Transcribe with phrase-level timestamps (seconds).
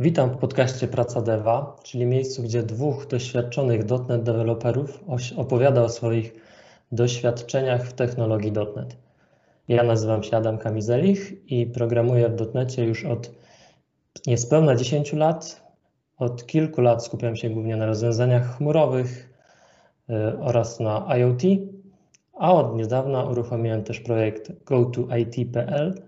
[0.00, 5.04] Witam w podcaście Praca Deva, czyli miejscu, gdzie dwóch doświadczonych .NET deweloperów
[5.36, 6.32] opowiada o swoich
[6.92, 8.96] doświadczeniach w technologii .NET.
[9.68, 13.30] Ja nazywam się Adam Kamizelich i programuję w .NETie już od
[14.26, 15.62] niespełna 10 lat.
[16.18, 19.30] Od kilku lat skupiam się głównie na rozwiązaniach chmurowych
[20.10, 21.42] y, oraz na IoT,
[22.34, 26.02] a od niedawna uruchomiłem też projekt GoToIT.pl,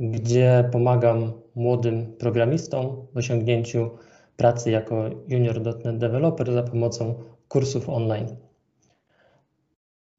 [0.00, 3.90] gdzie pomagam młodym programistom w osiągnięciu
[4.36, 8.36] pracy jako junior.NET developer za pomocą kursów online.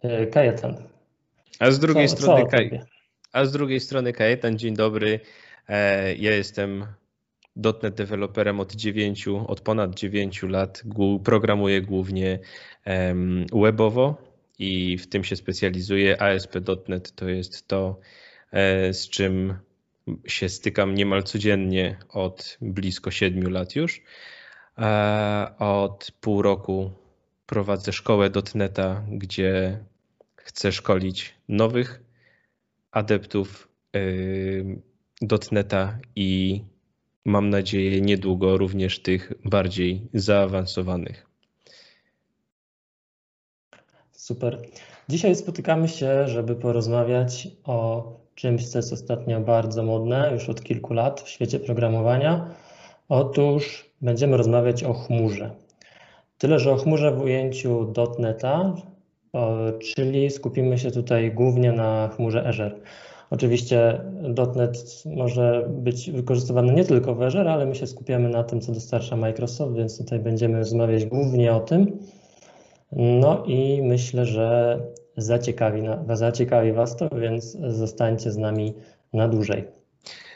[0.01, 0.75] E, Kajetan.
[1.59, 2.81] A z drugiej co, strony co Kaj...
[3.33, 5.19] A z drugiej strony Kajetan, dzień dobry.
[5.67, 6.85] E, ja jestem
[7.83, 10.83] .NET deweloperem od 9, od ponad 9 lat.
[11.23, 12.39] Programuję głównie
[13.53, 14.15] webowo
[14.59, 16.21] i w tym się specjalizuję.
[16.21, 17.99] ASP.NET to jest to,
[18.51, 19.53] e, z czym
[20.27, 24.01] się stykam niemal codziennie od blisko 7 lat już.
[25.59, 26.91] Od pół roku
[27.45, 29.79] prowadzę szkołę .NETA, gdzie
[30.35, 32.03] chcę szkolić nowych
[32.91, 34.81] adeptów y,
[35.51, 36.61] .NETA i
[37.25, 41.25] mam nadzieję niedługo również tych bardziej zaawansowanych.
[44.11, 44.61] Super.
[45.09, 50.93] Dzisiaj spotykamy się, żeby porozmawiać o czymś, co jest ostatnio bardzo modne już od kilku
[50.93, 52.49] lat w świecie programowania.
[53.09, 55.51] Otóż będziemy rozmawiać o chmurze.
[56.37, 58.75] Tyle, że o chmurze w ujęciu .NETA,
[59.79, 62.75] czyli skupimy się tutaj głównie na chmurze Azure.
[63.29, 64.01] Oczywiście
[64.55, 68.71] .NET może być wykorzystywany nie tylko w Azure, ale my się skupiamy na tym, co
[68.71, 71.99] dostarcza Microsoft, więc tutaj będziemy rozmawiać głównie o tym.
[72.91, 74.79] No i myślę, że
[75.17, 75.81] zaciekawi,
[76.13, 78.73] zaciekawi Was to, więc zostańcie z nami
[79.13, 79.67] na dłużej.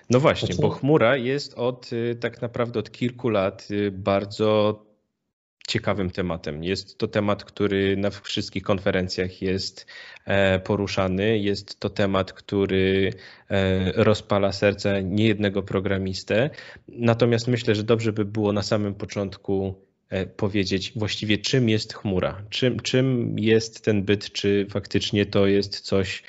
[0.09, 4.81] No właśnie, bo chmura jest od y, tak naprawdę od kilku lat y, bardzo
[5.67, 6.63] ciekawym tematem.
[6.63, 9.85] Jest to temat, który na wszystkich konferencjach jest
[10.25, 11.39] e, poruszany.
[11.39, 13.13] Jest to temat, który
[13.49, 16.49] e, rozpala serce niejednego programistę.
[16.87, 19.75] Natomiast myślę, że dobrze by było na samym początku
[20.37, 26.23] powiedzieć właściwie, czym jest chmura, czym, czym jest ten byt, czy faktycznie to jest coś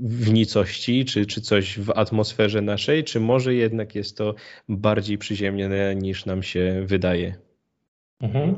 [0.00, 4.34] w nicości, czy, czy coś w atmosferze naszej, czy może jednak jest to
[4.68, 7.36] bardziej przyziemnione niż nam się wydaje.
[8.20, 8.54] Mhm.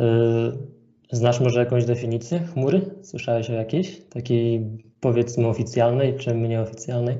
[0.00, 0.52] E,
[1.12, 2.80] znasz może jakąś definicję chmury?
[3.02, 4.60] Słyszałeś o jakiejś takiej
[5.00, 7.16] powiedzmy oficjalnej czy nieoficjalnej?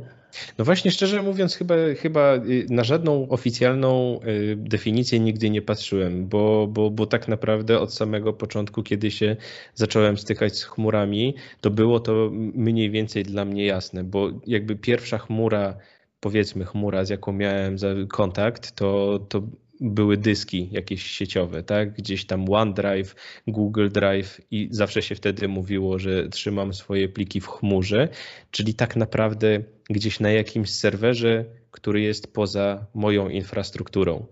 [0.59, 6.28] No właśnie, szczerze mówiąc, chyba, chyba y, na żadną oficjalną y, definicję nigdy nie patrzyłem,
[6.28, 9.37] bo, bo, bo tak naprawdę od samego początku, kiedy się
[9.75, 15.19] zacząłem stykać z chmurami, to było to mniej więcej dla mnie jasne, bo jakby pierwsza
[15.19, 15.76] chmura,
[16.20, 17.76] powiedzmy chmura, z jaką miałem
[18.09, 19.43] kontakt, to, to
[19.82, 21.93] były dyski jakieś sieciowe, tak?
[21.93, 23.15] Gdzieś tam OneDrive,
[23.47, 28.09] Google Drive i zawsze się wtedy mówiło, że trzymam swoje pliki w chmurze,
[28.50, 29.60] czyli tak naprawdę
[29.91, 34.26] gdzieś na jakimś serwerze, który jest poza moją infrastrukturą.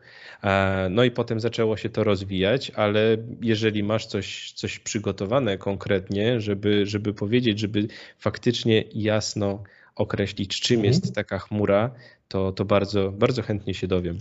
[0.90, 6.86] No i potem zaczęło się to rozwijać, ale jeżeli masz coś, coś przygotowane konkretnie, żeby,
[6.86, 7.88] żeby powiedzieć, żeby
[8.18, 9.62] faktycznie jasno
[9.94, 10.94] określić, czym mhm.
[10.94, 11.90] jest taka chmura,
[12.28, 14.18] to, to bardzo, bardzo chętnie się dowiem.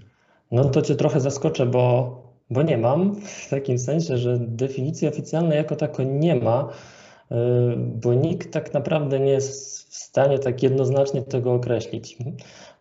[0.52, 2.16] No to cię trochę zaskoczę, bo,
[2.50, 6.70] bo nie mam w takim sensie, że definicji oficjalnej jako tako nie ma,
[7.32, 7.36] y,
[7.78, 12.18] bo nikt tak naprawdę nie jest w stanie tak jednoznacznie tego określić.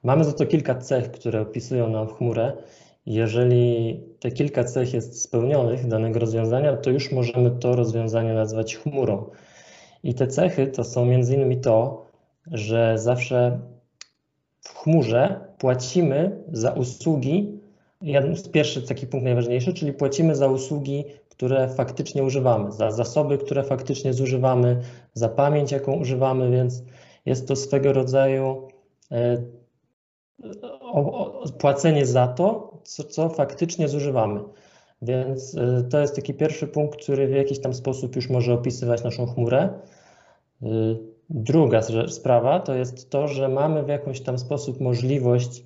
[0.03, 2.53] Mamy za to kilka cech, które opisują nam chmurę.
[3.07, 9.31] Jeżeli te kilka cech jest spełnionych danego rozwiązania, to już możemy to rozwiązanie nazwać chmurą.
[10.03, 12.07] I te cechy to są między innymi to,
[12.47, 13.61] że zawsze
[14.61, 17.58] w chmurze płacimy za usługi,
[18.53, 24.13] pierwszy taki punkt najważniejszy, czyli płacimy za usługi, które faktycznie używamy, za zasoby, które faktycznie
[24.13, 24.81] zużywamy,
[25.15, 26.83] za pamięć, jaką używamy, więc
[27.27, 28.69] jest to swego rodzaju
[29.13, 29.43] e,
[31.59, 34.41] płacenie za to, co, co faktycznie zużywamy.
[35.03, 39.05] Więc e, to jest taki pierwszy punkt, który w jakiś tam sposób już może opisywać
[39.05, 39.69] naszą chmurę.
[40.63, 40.69] E,
[41.31, 45.65] Druga sprawa to jest to, że mamy w jakiś tam sposób możliwość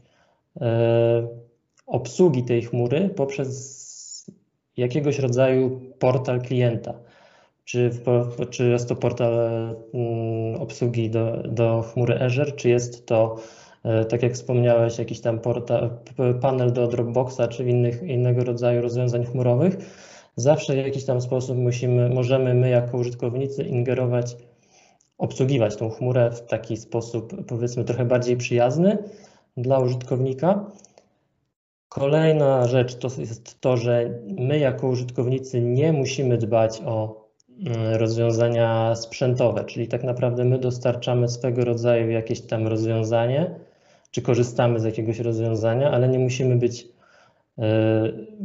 [1.93, 4.31] obsługi tej chmury poprzez
[4.77, 6.95] jakiegoś rodzaju portal klienta.
[7.65, 7.91] Czy,
[8.51, 9.33] czy jest to portal
[9.95, 13.37] mm, obsługi do, do chmury Azure, czy jest to,
[13.85, 15.91] e, tak jak wspomniałeś, jakiś tam portal,
[16.41, 19.77] panel do Dropboxa, czy innych, innego rodzaju rozwiązań chmurowych.
[20.37, 24.37] Zawsze w jakiś tam sposób musimy, możemy my jako użytkownicy ingerować
[25.19, 28.99] obsługiwać tą chmurę w taki sposób, powiedzmy, trochę bardziej przyjazny,
[29.57, 30.67] dla użytkownika.
[31.95, 37.27] Kolejna rzecz to jest to, że my jako użytkownicy nie musimy dbać o
[37.67, 43.55] mm, rozwiązania sprzętowe, czyli tak naprawdę my dostarczamy swego rodzaju jakieś tam rozwiązanie,
[44.11, 46.87] czy korzystamy z jakiegoś rozwiązania, ale nie musimy być e,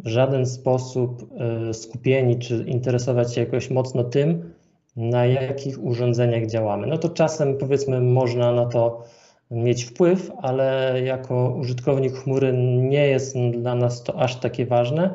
[0.04, 1.30] w żaden sposób
[1.70, 4.54] e, skupieni, czy interesować się jakoś mocno tym,
[4.96, 6.88] na jakich urządzeniach działamy.
[6.88, 9.04] No to czasem powiedzmy można na to
[9.52, 15.14] mieć wpływ, ale jako użytkownik chmury nie jest dla nas to aż takie ważne.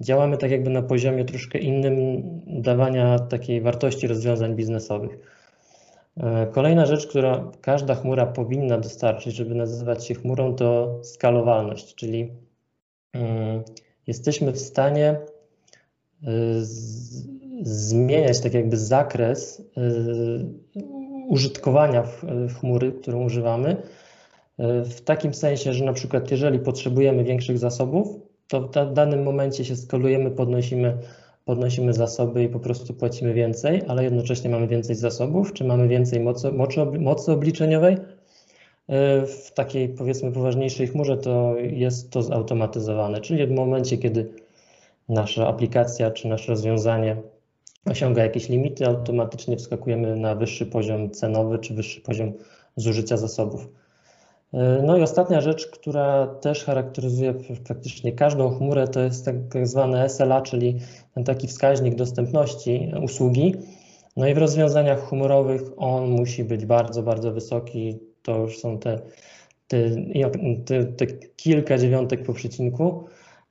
[0.00, 5.18] Działamy tak jakby na poziomie troszkę innym dawania takiej wartości rozwiązań biznesowych.
[6.16, 12.32] E, kolejna rzecz, która każda chmura powinna dostarczyć, żeby nazywać się chmurą, to skalowalność, czyli
[13.12, 13.62] mm,
[14.06, 15.18] jesteśmy w stanie e,
[17.62, 19.82] zmieniać tak jakby zakres e,
[21.28, 22.04] użytkowania
[22.58, 23.76] chmury, którą używamy,
[24.58, 28.08] e, w takim sensie, że na przykład jeżeli potrzebujemy większych zasobów,
[28.48, 30.98] to w danym momencie się skalujemy, podnosimy,
[31.44, 36.20] podnosimy zasoby i po prostu płacimy więcej, ale jednocześnie mamy więcej zasobów, czy mamy więcej
[36.20, 37.96] mocy, mocy, mocy obliczeniowej.
[38.88, 44.34] E, w takiej powiedzmy poważniejszej chmurze to jest to zautomatyzowane, czyli w momencie, kiedy
[45.08, 47.16] nasza aplikacja czy nasze rozwiązanie
[47.86, 52.32] osiąga jakieś limity, automatycznie wskakujemy na wyższy poziom cenowy czy wyższy poziom
[52.76, 53.68] zużycia zasobów.
[54.52, 57.34] E, no i ostatnia rzecz, która też charakteryzuje
[57.64, 60.78] praktycznie każdą chmurę, to jest tak, tak zwany SLA, czyli
[61.14, 63.54] ten taki wskaźnik dostępności usługi.
[64.16, 67.98] No i w rozwiązaniach chmurowych on musi być bardzo, bardzo wysoki.
[68.22, 69.00] To już są te,
[69.66, 69.78] te,
[70.64, 71.06] te, te
[71.36, 73.04] kilka dziewiątek po przecinku.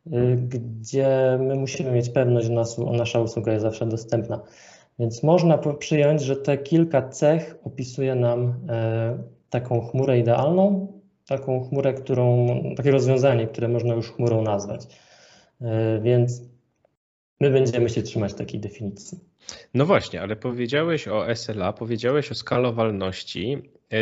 [0.08, 2.54] Y, gdzie my musimy mieć pewność, że
[2.92, 4.42] nasza usługa jest zawsze dostępna.
[5.00, 10.88] Więc można przyjąć, że te kilka cech opisuje nam e, taką chmurę idealną,
[11.28, 14.88] taką chmurę, którą, takie rozwiązanie, które można już chmurą nazwać.
[15.62, 16.42] E, więc
[17.40, 19.20] my będziemy się trzymać takiej definicji.
[19.74, 23.58] No właśnie, ale powiedziałeś o SLA, powiedziałeś o skalowalności,
[23.94, 23.98] e,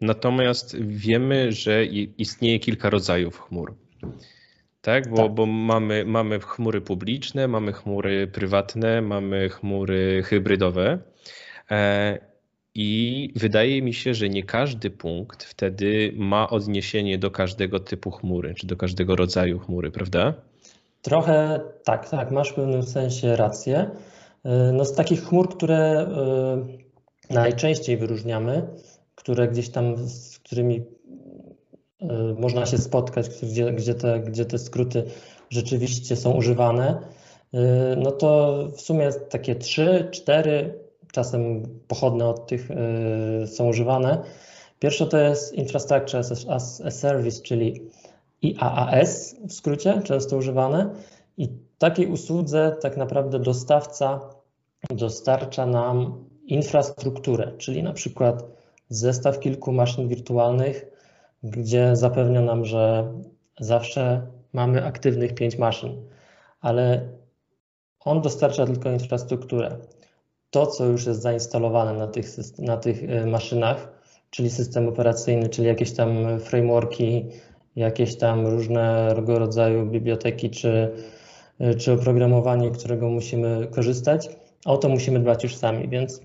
[0.00, 1.84] natomiast wiemy, że
[2.18, 3.74] istnieje kilka rodzajów chmur
[4.86, 5.08] tak?
[5.08, 5.34] Bo, tak.
[5.34, 10.98] bo mamy, mamy chmury publiczne, mamy chmury prywatne, mamy chmury hybrydowe.
[11.70, 12.18] E,
[12.74, 18.54] I wydaje mi się, że nie każdy punkt wtedy ma odniesienie do każdego typu chmury,
[18.54, 20.34] czy do każdego rodzaju chmury, prawda?
[21.02, 23.90] Trochę tak, tak, masz w pewnym sensie rację.
[24.44, 25.78] E, no z takich chmur, które
[27.30, 28.66] e, najczęściej wyróżniamy,
[29.14, 30.84] które gdzieś tam, z którymi
[32.38, 35.04] można się spotkać, gdzie, gdzie, te, gdzie te skróty
[35.50, 36.98] rzeczywiście są używane,
[37.54, 37.58] y,
[37.96, 40.78] no to w sumie takie trzy, cztery,
[41.12, 44.22] czasem pochodne od tych y, są używane.
[44.78, 47.82] Pierwsze to jest Infrastructure as a Service, czyli
[48.42, 50.90] IaaS w skrócie, często używane.
[51.38, 51.48] I
[51.78, 54.20] takiej usłudze tak naprawdę dostawca
[54.90, 58.44] dostarcza nam infrastrukturę, czyli na przykład
[58.88, 60.95] zestaw kilku maszyn wirtualnych,
[61.50, 63.12] gdzie zapewnia nam, że
[63.60, 66.02] zawsze mamy aktywnych pięć maszyn,
[66.60, 67.08] ale
[68.00, 69.76] on dostarcza tylko infrastrukturę.
[70.50, 72.26] To, co już jest zainstalowane na tych,
[72.58, 73.92] na tych y, maszynach,
[74.30, 77.26] czyli system operacyjny, czyli jakieś tam frameworki,
[77.76, 80.92] jakieś tam różnego rodzaju biblioteki czy,
[81.60, 84.28] y, czy oprogramowanie, którego musimy korzystać,
[84.64, 86.20] o to musimy dbać już sami, więc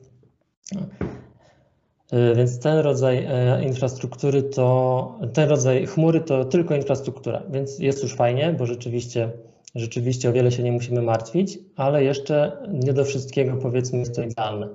[2.35, 8.15] więc ten rodzaj e, infrastruktury to, ten rodzaj chmury to tylko infrastruktura, więc jest już
[8.15, 9.31] fajnie, bo rzeczywiście,
[9.75, 14.23] rzeczywiście o wiele się nie musimy martwić, ale jeszcze nie do wszystkiego powiedzmy jest to
[14.23, 14.67] idealne.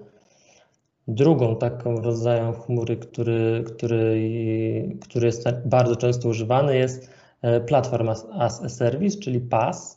[1.08, 7.10] Drugą taką rodzajem chmury, który, który, który jest bardzo często używany jest
[7.42, 8.26] e, Platform as
[8.62, 9.96] a Service, czyli PaaS.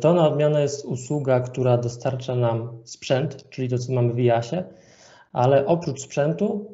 [0.00, 4.64] To na odmianę jest usługa, która dostarcza nam sprzęt, czyli to, co mamy w IaaSie,
[5.32, 6.66] ale oprócz sprzętu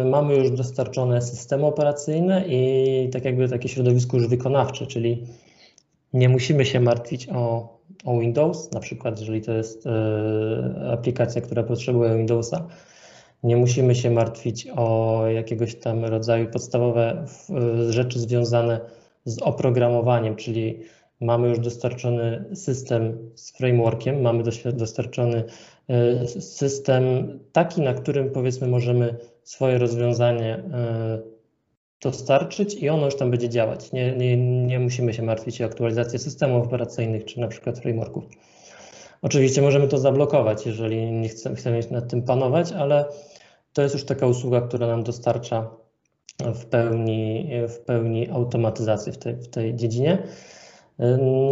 [0.00, 5.26] y, mamy już dostarczone systemy operacyjne i tak jakby takie środowisko już wykonawcze, czyli
[6.12, 9.90] nie musimy się martwić o, o Windows, na przykład jeżeli to jest y,
[10.92, 12.68] aplikacja, która potrzebuje Windowsa,
[13.42, 17.26] nie musimy się martwić o jakiegoś tam rodzaju podstawowe
[17.88, 18.80] y, rzeczy związane
[19.24, 20.80] z oprogramowaniem, czyli
[21.20, 24.42] mamy już dostarczony system z frameworkiem, mamy
[24.72, 25.44] dostarczony
[26.40, 27.04] system
[27.52, 31.18] taki, na którym powiedzmy możemy swoje rozwiązanie e,
[32.02, 33.92] dostarczyć i ono już tam będzie działać.
[33.92, 34.36] Nie, nie,
[34.66, 38.24] nie musimy się martwić o aktualizację systemów operacyjnych czy na przykład frameworków.
[39.22, 43.04] Oczywiście możemy to zablokować, jeżeli nie chcemy, chcemy nad tym panować, ale
[43.72, 45.70] to jest już taka usługa, która nam dostarcza
[46.54, 50.22] w pełni, w pełni automatyzację w tej, w tej dziedzinie.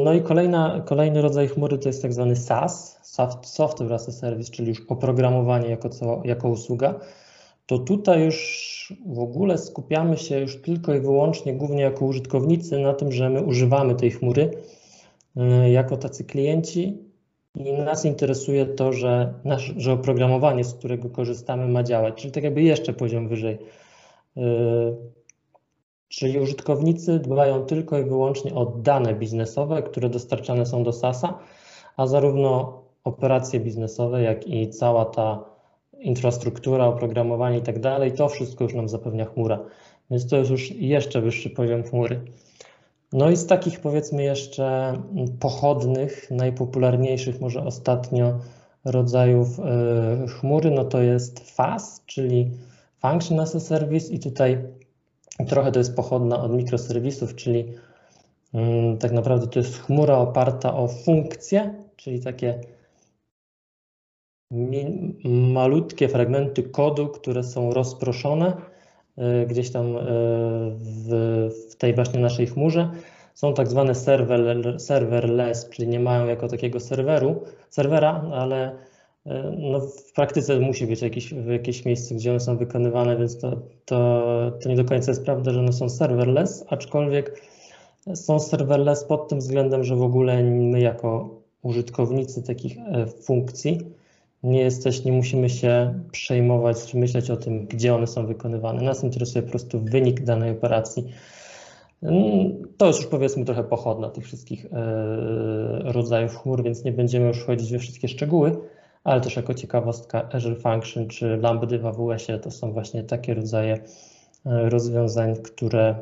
[0.04, 2.98] No i kolejna, kolejny rodzaj chmury to jest tak zwany SaaS,
[3.42, 6.94] Software as a Service, czyli już oprogramowanie jako, co, jako usługa.
[7.66, 8.72] To tutaj już
[9.06, 13.42] w ogóle skupiamy się już tylko i wyłącznie, głównie jako użytkownicy, na tym, że my
[13.42, 14.50] używamy tej chmury
[15.36, 16.98] y, jako tacy klienci
[17.54, 22.44] i nas interesuje to, że, nasz, że oprogramowanie, z którego korzystamy, ma działać, czyli tak
[22.44, 23.58] jakby jeszcze poziom wyżej.
[26.12, 31.38] Czyli użytkownicy dbają tylko i wyłącznie o dane biznesowe, które dostarczane są do SASa,
[31.96, 35.44] a zarówno operacje biznesowe, jak i cała ta
[35.98, 39.58] infrastruktura, oprogramowanie i tak dalej, to wszystko już nam zapewnia chmura.
[40.10, 42.20] Więc to jest już jeszcze wyższy poziom chmury.
[43.12, 44.98] No i z takich powiedzmy jeszcze
[45.40, 48.38] pochodnych, najpopularniejszych może ostatnio
[48.84, 52.50] rodzajów e, chmury, no to jest FAS, czyli
[53.00, 54.58] Function as a Service i tutaj
[55.46, 57.64] trochę to jest pochodna od mikroserwisów, czyli
[58.54, 62.60] mm, tak naprawdę to jest chmura oparta o funkcje, czyli takie
[65.24, 68.56] malutkie fragmenty kodu, które są rozproszone
[69.16, 70.00] e, gdzieś tam e,
[70.80, 72.90] w, w tej właśnie naszej chmurze.
[73.34, 78.76] Są tak zwane server, serverless, czyli nie mają jako takiego serweru, serwera, ale
[79.58, 84.22] no w praktyce musi być jakieś, jakieś miejsce, gdzie one są wykonywane, więc to, to,
[84.62, 87.42] to nie do końca jest prawda, że one są serverless, aczkolwiek
[88.14, 92.76] są serverless pod tym względem, że w ogóle my jako użytkownicy takich
[93.22, 93.78] funkcji
[94.42, 98.82] nie jesteś, nie musimy się przejmować czy myśleć o tym, gdzie one są wykonywane.
[98.82, 101.04] Nas interesuje po prostu wynik danej operacji.
[102.02, 104.72] Mm, to jest już powiedzmy trochę pochodna tych wszystkich e,
[105.92, 108.56] rodzajów chmur, więc nie będziemy już wchodzić we wszystkie szczegóły,
[109.04, 113.74] ale też jako ciekawostka Azure Function czy Lambda w AWS-ie to są właśnie takie rodzaje
[113.74, 113.80] e,
[114.70, 115.94] rozwiązań, które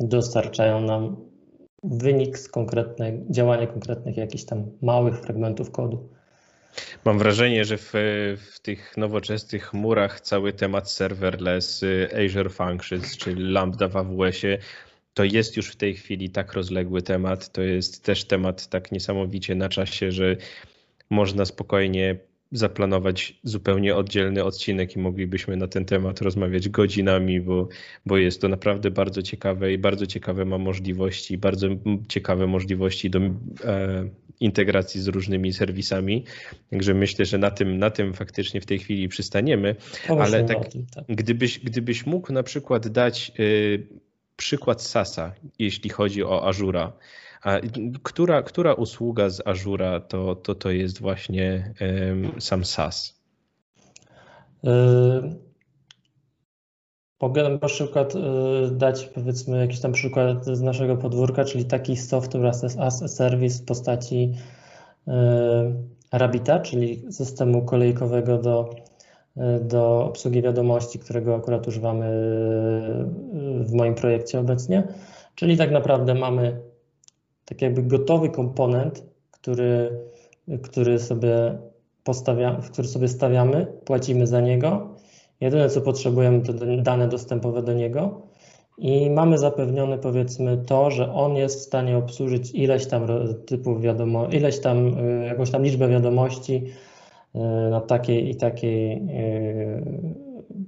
[0.00, 1.16] dostarczają nam
[1.82, 6.08] wynik z konkretnych, działania konkretnych jakichś tam małych fragmentów kodu.
[7.04, 7.92] Mam wrażenie, że w,
[8.52, 14.58] w, tych nowoczesnych chmurach cały temat serverless, y, Azure Functions czy Lambda w AWS-ie
[15.14, 17.52] to jest już w tej chwili tak rozległy temat.
[17.52, 20.36] To jest też temat tak niesamowicie na czasie, że
[21.10, 22.16] można spokojnie
[22.52, 27.68] zaplanować zupełnie oddzielny odcinek i moglibyśmy na ten temat rozmawiać godzinami, bo,
[28.06, 31.68] bo jest to naprawdę bardzo ciekawe i bardzo ciekawe ma możliwości, bardzo
[32.08, 33.30] ciekawe możliwości do e,
[34.40, 36.24] integracji z różnymi serwisami.
[36.70, 39.76] Także myślę, że na tym, na tym faktycznie w tej chwili przystaniemy.
[40.08, 41.04] Ale tak, tym, tak.
[41.08, 43.86] Gdybyś, gdybyś mógł na przykład dać y,
[44.36, 46.92] przykład SASa, jeśli chodzi o Azura,
[47.44, 47.60] a
[48.02, 51.74] która, która usługa z Azura to, to, to jest właśnie
[52.38, 53.20] sam SaaS?
[54.62, 54.72] Yy,
[57.22, 62.46] mogę na przykład yy, dać powiedzmy jakiś tam przykład z naszego podwórka, czyli taki software
[62.46, 64.34] as a service w postaci
[65.06, 65.14] yy,
[66.12, 68.70] Rabbita, czyli systemu kolejkowego do,
[69.60, 72.06] do obsługi wiadomości, którego akurat używamy
[73.60, 74.82] w moim projekcie obecnie.
[75.34, 76.73] Czyli tak naprawdę mamy
[77.44, 79.90] tak jakby gotowy komponent, który,
[80.62, 81.58] który sobie
[82.04, 84.94] postawia, który sobie stawiamy, płacimy za niego.
[85.40, 88.22] Jedyne co potrzebujemy to dane dostępowe do niego
[88.78, 93.06] i mamy zapewnione powiedzmy to, że on jest w stanie obsłużyć ileś tam
[93.46, 96.64] typów wiadomości, ileś tam, y, jakąś tam liczbę wiadomości
[97.34, 97.38] y,
[97.70, 99.84] na takiej i takiej, y,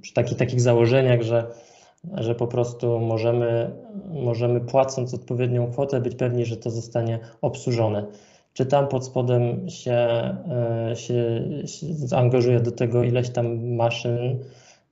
[0.01, 1.47] przy takich, takich założeniach, że
[2.13, 3.71] że po prostu możemy,
[4.13, 8.05] możemy płacąc odpowiednią kwotę być pewni, że to zostanie obsłużone.
[8.53, 14.39] Czy tam pod spodem się, e, się, się zaangażuje do tego ileś tam maszyn,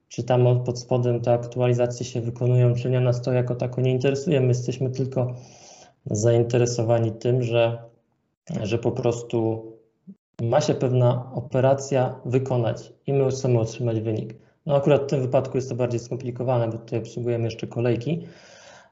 [0.07, 3.91] czy tam pod spodem te aktualizacje się wykonują, czy nie, nas to jako tako nie
[3.91, 4.41] interesuje.
[4.41, 5.33] My jesteśmy tylko
[6.05, 7.77] zainteresowani tym, że,
[8.63, 9.71] że po prostu
[10.41, 14.44] ma się pewna operacja wykonać i my chcemy otrzymać wynik.
[14.65, 18.27] No akurat w tym wypadku jest to bardziej skomplikowane, bo tutaj obsługujemy jeszcze kolejki,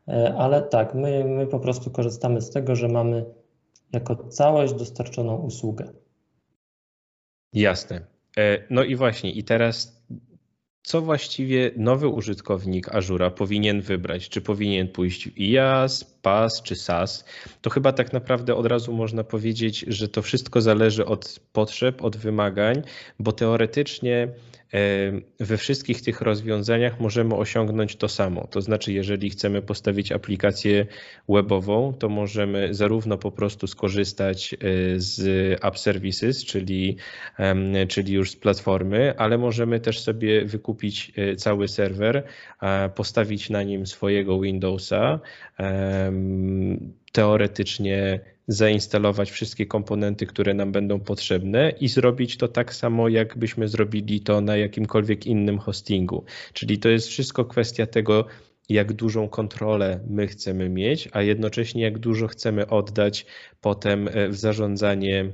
[0.08, 3.26] e, ale tak, my, my po prostu korzystamy z tego, że mamy
[3.94, 5.94] jako całość dostarczoną usługę.
[7.54, 8.02] Jasne.
[8.38, 10.04] E, no i właśnie, i teraz
[10.84, 14.30] co właściwie nowy użytkownik Azura powinien wybrać?
[14.30, 17.26] Czy powinien pójść w IaaS, PaaS czy SaaS,
[17.62, 22.18] to chyba tak naprawdę od razu można powiedzieć, że to wszystko zależy od potrzeb, od
[22.18, 22.82] wymagań,
[23.20, 24.28] bo teoretycznie
[25.40, 28.48] we wszystkich tych rozwiązaniach możemy osiągnąć to samo.
[28.48, 30.86] To znaczy, jeżeli chcemy postawić aplikację
[31.30, 34.58] webową, to możemy zarówno po prostu skorzystać e,
[34.96, 35.24] z
[35.64, 36.98] App Services, czyli,
[37.88, 42.24] czyli już z platformy, ale możemy też sobie wykupić e, cały serwer,
[42.96, 45.20] postawić na nim swojego Windowsa
[47.12, 54.22] teoretycznie zainstalować wszystkie komponenty, które nam będą potrzebne i zrobić to tak samo, jakbyśmy zrobili
[54.22, 56.26] to na jakimkolwiek innym hostingu.
[56.54, 58.26] Czyli to jest wszystko kwestia tego,
[58.70, 63.26] jak dużą kontrolę my chcemy mieć, a jednocześnie jak dużo chcemy oddać
[63.62, 65.32] potem e, w zarządzanie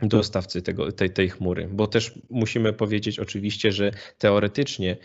[0.00, 1.68] dostawcy tego, tej, tej chmury.
[1.72, 4.96] Bo też musimy powiedzieć oczywiście, że teoretycznie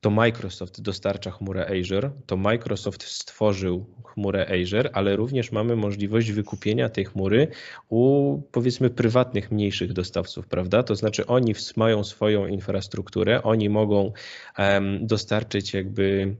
[0.00, 6.88] to Microsoft dostarcza chmurę Azure, to Microsoft stworzył chmurę Azure, ale również mamy możliwość wykupienia
[6.88, 7.48] tej chmury
[7.88, 10.82] u powiedzmy prywatnych, mniejszych dostawców, prawda?
[10.82, 14.12] To znaczy oni mają swoją infrastrukturę, oni mogą
[15.00, 16.36] dostarczyć jakby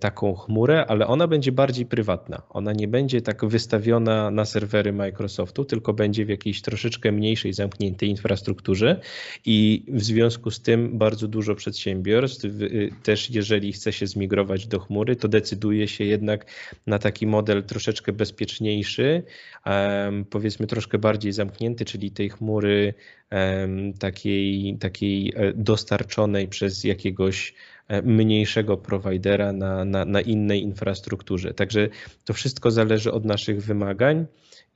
[0.00, 2.42] taką chmurę, ale ona będzie bardziej prywatna.
[2.50, 8.08] Ona nie będzie tak wystawiona na serwery Microsoftu, tylko będzie w jakiejś troszeczkę mniejszej, zamkniętej
[8.08, 9.00] infrastrukturze
[9.44, 14.80] i w związku z tym bardzo dużo przedsiębiorstw y, też jeżeli chce się zmigrować do
[14.80, 16.46] chmury, to decyduje się jednak
[16.86, 19.22] na taki model troszeczkę bezpieczniejszy,
[20.30, 22.94] powiedzmy troszkę bardziej zamknięty, czyli tej chmury
[23.98, 31.54] takiej, takiej e, dostarczonej przez jakiegoś E, mniejszego prowajdera na, na, na innej infrastrukturze.
[31.54, 31.88] Także
[32.24, 34.26] to wszystko zależy od naszych wymagań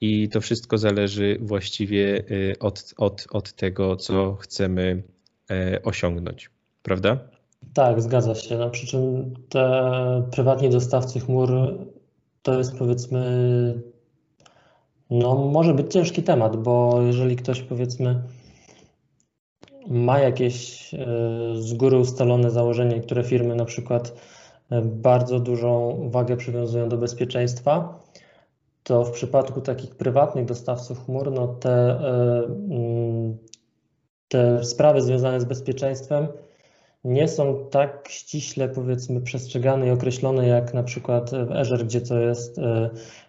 [0.00, 5.02] i to wszystko zależy właściwie e, od, od, od tego, co chcemy
[5.50, 6.50] e, osiągnąć.
[6.83, 7.19] Prawda?
[7.75, 8.59] Tak, zgadza się.
[8.59, 11.50] No, przy czym te prywatni dostawcy chmur
[12.43, 13.23] to jest powiedzmy,
[15.11, 18.23] no może być ciężki temat, bo jeżeli ktoś powiedzmy
[19.89, 20.99] ma jakieś e,
[21.55, 24.15] z góry ustalone założenie, niektóre firmy na przykład
[24.71, 28.01] e, bardzo dużą wagę przywiązują do bezpieczeństwa,
[28.83, 33.39] to w przypadku takich prywatnych dostawców chmur, no te, e, mm,
[34.29, 36.29] te sprawy związane z bezpieczeństwem
[37.05, 42.19] nie są tak ściśle powiedzmy przestrzegane i określone jak na przykład w Azure, gdzie to
[42.21, 42.61] jest,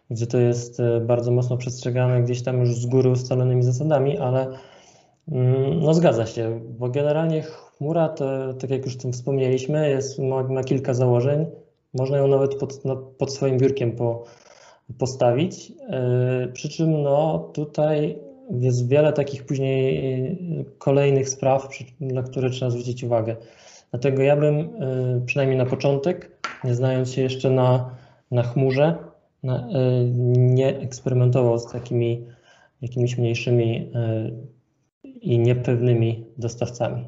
[0.09, 4.47] gdzie to jest bardzo mocno przestrzegane gdzieś tam już z góry ustalonymi zasadami, ale
[5.81, 10.63] no zgadza się, bo generalnie chmura, to, tak jak już tym wspomnieliśmy, jest, ma, ma
[10.63, 11.45] kilka założeń.
[11.93, 14.23] Można ją nawet pod, no, pod swoim biurkiem po,
[14.97, 15.69] postawić.
[15.69, 18.17] Yy, przy czym no, tutaj
[18.59, 20.37] jest wiele takich później
[20.77, 23.35] kolejnych spraw, na które trzeba zwrócić uwagę.
[23.91, 24.67] Dlatego ja bym yy,
[25.25, 26.31] przynajmniej na początek,
[26.63, 27.89] nie znając się jeszcze na,
[28.31, 28.95] na chmurze,
[29.43, 29.67] na,
[30.37, 32.25] nie eksperymentował z takimi
[32.81, 33.91] jakimiś mniejszymi
[35.03, 37.05] i niepewnymi dostawcami.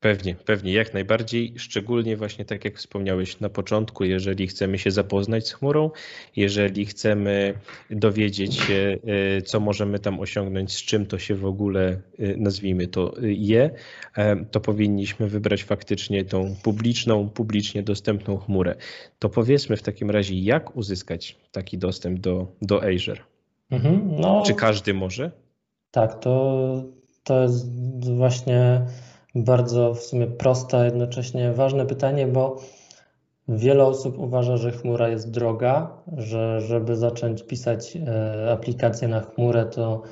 [0.00, 5.48] Pewnie, pewnie, jak najbardziej, szczególnie właśnie tak jak wspomniałeś na początku, jeżeli chcemy się zapoznać
[5.48, 5.90] z chmurą,
[6.36, 7.54] jeżeli chcemy
[7.90, 12.86] dowiedzieć się, e, co możemy tam osiągnąć, z czym to się w ogóle, e, nazwijmy
[12.86, 13.70] to, e, je,
[14.50, 18.74] to powinniśmy wybrać faktycznie tą publiczną, publicznie dostępną chmurę.
[19.18, 23.22] To powiedzmy w takim razie, jak uzyskać taki dostęp do, do Azure?
[23.70, 25.30] Mhm, no, Czy każdy może?
[25.90, 27.66] Tak, to to jest
[28.16, 28.86] właśnie
[29.34, 32.56] bardzo w sumie proste, a jednocześnie ważne pytanie, bo
[33.48, 39.66] wiele osób uważa, że chmura jest droga, że żeby zacząć pisać e, aplikację na chmurę,
[39.66, 40.02] to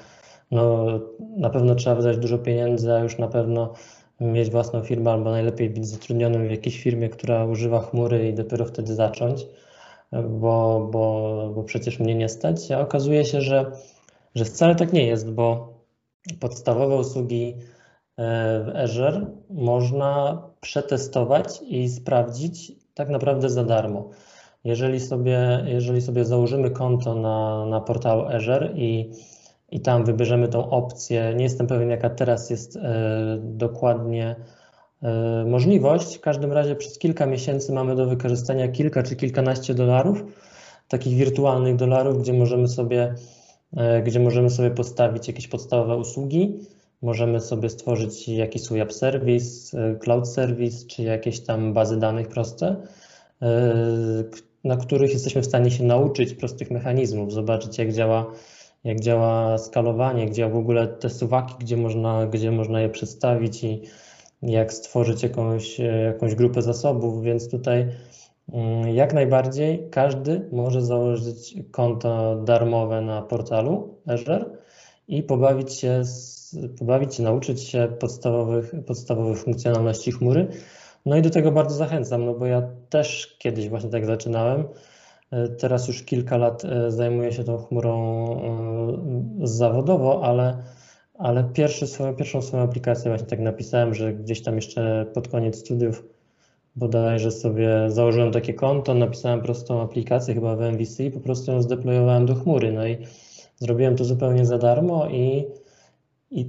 [0.50, 0.86] no,
[1.36, 3.72] na pewno trzeba wydać dużo pieniędzy, a już na pewno
[4.20, 8.64] mieć własną firmę, albo najlepiej być zatrudnionym w jakiejś firmie, która używa chmury i dopiero
[8.64, 9.46] wtedy zacząć,
[10.12, 12.70] bo, bo, bo przecież mnie nie stać.
[12.70, 13.72] A okazuje się, że,
[14.34, 15.79] że wcale tak nie jest, bo
[16.40, 17.56] podstawowe usługi
[18.16, 24.10] e, w Azure można przetestować i sprawdzić tak naprawdę za darmo.
[24.64, 29.10] Jeżeli sobie, jeżeli sobie założymy konto na, na portalu Azure i,
[29.70, 34.36] i tam wybierzemy tą opcję, nie jestem pewien jaka teraz jest e, dokładnie
[35.02, 40.24] e, możliwość, w każdym razie przez kilka miesięcy mamy do wykorzystania kilka czy kilkanaście dolarów,
[40.88, 43.14] takich wirtualnych dolarów, gdzie możemy sobie
[44.04, 46.58] gdzie możemy sobie postawić jakieś podstawowe usługi,
[47.02, 52.28] możemy sobie stworzyć jakiś swój app service, e, cloud service, czy jakieś tam bazy danych
[52.28, 52.76] proste,
[53.42, 53.74] e,
[54.64, 58.32] na których jesteśmy w stanie się nauczyć prostych mechanizmów, zobaczyć jak działa,
[58.84, 63.82] jak działa skalowanie, gdzie w ogóle te suwaki, gdzie można, gdzie można je przedstawić i
[64.42, 67.86] jak stworzyć jakąś, jakąś grupę zasobów, więc tutaj
[68.92, 74.44] jak najbardziej każdy może założyć konto darmowe na portalu Azure
[75.08, 76.02] i pobawić się,
[76.78, 80.48] pobawić się nauczyć się podstawowych, podstawowych funkcjonalności chmury.
[81.06, 84.64] No i do tego bardzo zachęcam, no bo ja też kiedyś właśnie tak zaczynałem.
[85.30, 88.26] E, teraz już kilka lat e, zajmuję się tą chmurą
[89.42, 90.62] e, zawodowo, ale,
[91.14, 95.58] ale pierwszy swoją, pierwszą swoją aplikację właśnie tak napisałem, że gdzieś tam jeszcze pod koniec
[95.58, 96.04] studiów
[96.80, 101.62] bodajże sobie założyłem takie konto, napisałem prostą aplikację chyba w MVC i po prostu ją
[101.62, 102.72] zdeployowałem do chmury.
[102.72, 102.96] No i
[103.56, 105.44] zrobiłem to zupełnie za darmo i,
[106.30, 106.46] i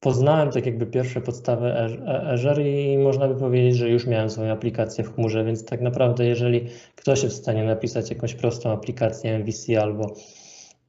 [0.00, 1.74] poznałem tak jakby pierwsze podstawy
[2.06, 6.26] Azure i można by powiedzieć, że już miałem swoją aplikację w chmurze, więc tak naprawdę
[6.26, 10.14] jeżeli ktoś jest w stanie napisać jakąś prostą aplikację MVC albo,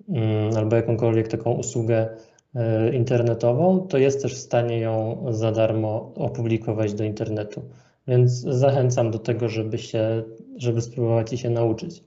[0.10, 2.10] mm, albo jakąkolwiek taką usługę
[2.56, 7.62] e, internetową, to jest też w stanie ją za darmo opublikować do internetu.
[8.08, 10.24] Więc zachęcam do tego, żeby się,
[10.58, 12.04] żeby spróbować i się nauczyć.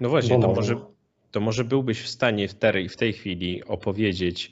[0.00, 0.76] No właśnie, to może,
[1.30, 4.50] to może byłbyś w stanie w tej, w tej chwili opowiedzieć,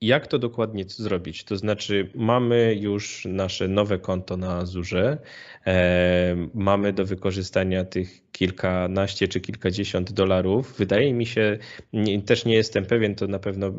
[0.00, 1.44] jak to dokładnie zrobić?
[1.44, 5.18] To znaczy, mamy już nasze nowe konto na Azurze,
[5.66, 10.74] e, mamy do wykorzystania tych kilkanaście czy kilkadziesiąt dolarów.
[10.78, 11.58] Wydaje mi się,
[11.92, 13.72] nie, też nie jestem pewien, to na pewno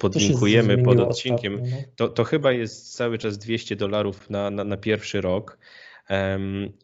[0.00, 1.54] podlinkujemy pod odcinkiem.
[1.54, 1.92] Ostatnio, no.
[1.96, 5.58] to, to chyba jest cały czas 200 dolarów na, na, na pierwszy rok.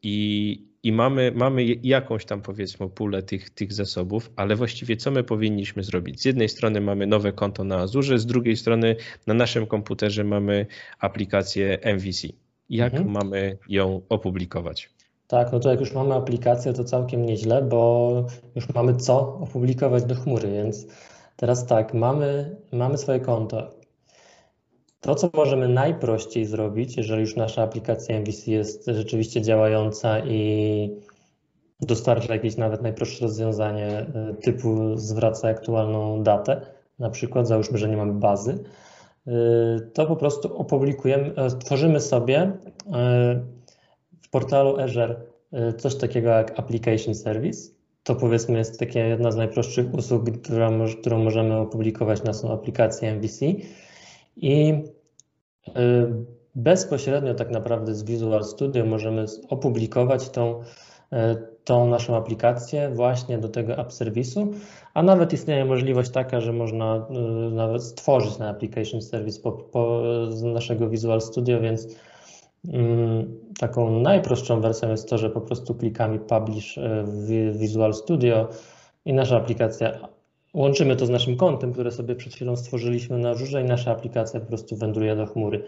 [0.02, 5.24] I, i mamy, mamy jakąś tam powiedzmy pulę tych, tych zasobów, ale właściwie co my
[5.24, 6.20] powinniśmy zrobić?
[6.20, 10.66] Z jednej strony mamy nowe konto na Azure, z drugiej strony na naszym komputerze mamy
[10.98, 12.28] aplikację MVC.
[12.68, 13.10] Jak mhm.
[13.10, 14.90] mamy ją opublikować?
[15.26, 20.04] Tak, no to jak już mamy aplikację, to całkiem nieźle, bo już mamy co opublikować
[20.04, 20.86] do chmury, więc
[21.36, 23.81] teraz tak, mamy, mamy swoje konto.
[25.02, 30.90] To, co możemy najprościej zrobić, jeżeli już nasza aplikacja MVC jest rzeczywiście działająca i
[31.80, 36.60] dostarcza jakieś nawet najprostsze rozwiązanie e, typu zwraca aktualną datę,
[36.98, 38.64] na przykład załóżmy, że nie mamy bazy,
[39.26, 39.32] e,
[39.94, 42.52] to po prostu opublikujemy, e, tworzymy sobie
[44.22, 45.16] w portalu Azure
[45.78, 47.70] coś takiego jak Application Service.
[48.02, 53.12] To powiedzmy jest takie jedna z najprostszych usług, którą, którą możemy opublikować na naszą aplikację
[53.14, 53.44] MVC
[54.36, 54.84] i
[55.68, 55.72] y,
[56.54, 61.16] bezpośrednio tak naprawdę z Visual Studio możemy opublikować tą, y,
[61.64, 64.50] tą naszą aplikację właśnie do tego app serwisu,
[64.94, 67.06] a nawet istnieje możliwość taka, że można
[67.50, 71.88] y, nawet stworzyć na application service po, po, z naszego Visual Studio, więc
[73.58, 78.48] taką najprostszą wersją jest to, że po prostu klikamy publish w Visual Studio
[79.04, 80.08] i nasza aplikacja
[80.54, 84.40] Łączymy to z naszym kontem, które sobie przed chwilą stworzyliśmy na żurze i nasza aplikacja
[84.40, 85.64] po prostu wędruje do chmury.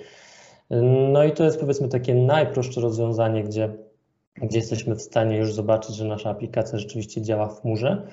[1.13, 3.75] No i to jest powiedzmy takie najprostsze rozwiązanie, gdzie,
[4.37, 8.07] gdzie jesteśmy w stanie już zobaczyć, że nasza aplikacja rzeczywiście działa w chmurze.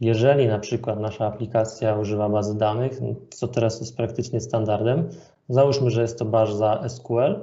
[0.00, 5.08] Jeżeli na przykład nasza aplikacja używa bazy danych, co teraz jest praktycznie standardem,
[5.48, 7.40] załóżmy, że jest to baza SQL,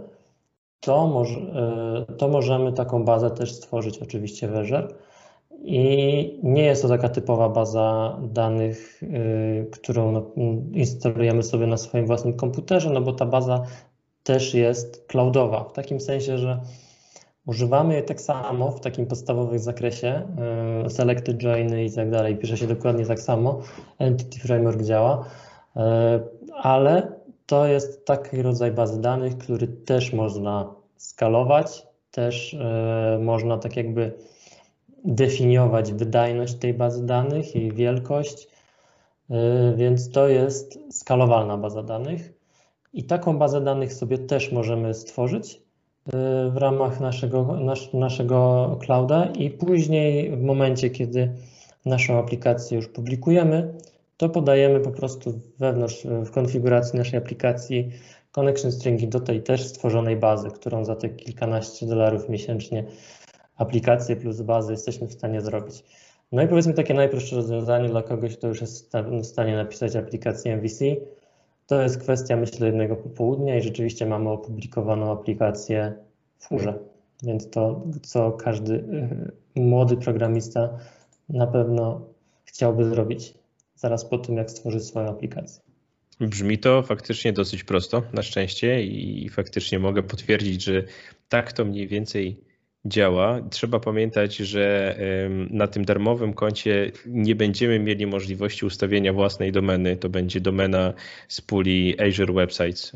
[0.79, 4.87] to, może, e, to możemy taką bazę też stworzyć oczywiście w Azure
[5.61, 10.31] i nie jest to taka typowa baza danych, y, którą no,
[10.73, 13.63] instalujemy sobie na swoim własnym komputerze, no bo ta baza
[14.23, 16.59] też jest cloudowa, w takim sensie, że
[17.45, 20.27] używamy jej tak samo w takim podstawowym zakresie,
[20.85, 23.59] y, selected joiny i tak dalej, pisze się dokładnie tak samo,
[23.99, 25.25] Entity Framework działa,
[25.75, 25.79] y,
[26.53, 27.11] ale
[27.45, 32.57] to jest taki rodzaj bazy danych, który też można skalować, też
[33.19, 34.13] można tak jakby
[35.05, 38.47] definiować wydajność tej bazy danych, jej wielkość,
[39.29, 39.33] y,
[39.75, 42.33] więc to jest skalowalna baza danych.
[42.93, 45.61] I taką bazę danych sobie też możemy stworzyć y,
[46.51, 51.33] w ramach naszego, nas, naszego clouda i później w momencie, kiedy
[51.85, 53.73] naszą aplikację już publikujemy,
[54.17, 57.91] to podajemy po prostu wewnątrz w konfiguracji naszej aplikacji
[58.31, 62.83] connection stringi do tej też stworzonej bazy, którą za te kilkanaście dolarów miesięcznie
[63.59, 65.83] aplikacje plus bazy jesteśmy w stanie zrobić.
[66.31, 68.91] No i powiedzmy takie najprostsze rozwiązanie dla kogoś, kto już jest
[69.21, 70.85] w stanie napisać aplikację MVC,
[71.67, 75.93] to jest kwestia myślę jednego popołudnia i rzeczywiście mamy opublikowaną aplikację
[76.37, 76.79] w chmurze.
[77.23, 80.69] Więc to, co każdy y, młody programista
[81.29, 82.01] na pewno
[82.45, 83.33] chciałby zrobić
[83.75, 85.61] zaraz po tym, jak stworzy swoją aplikację.
[86.19, 90.83] Brzmi to faktycznie dosyć prosto, na szczęście, i faktycznie mogę potwierdzić, że
[91.29, 92.48] tak to mniej więcej
[92.85, 93.41] działa.
[93.49, 94.95] Trzeba pamiętać, że
[95.49, 99.97] na tym darmowym koncie nie będziemy mieli możliwości ustawienia własnej domeny.
[99.97, 100.93] To będzie domena
[101.27, 102.91] z puli Azure Websites,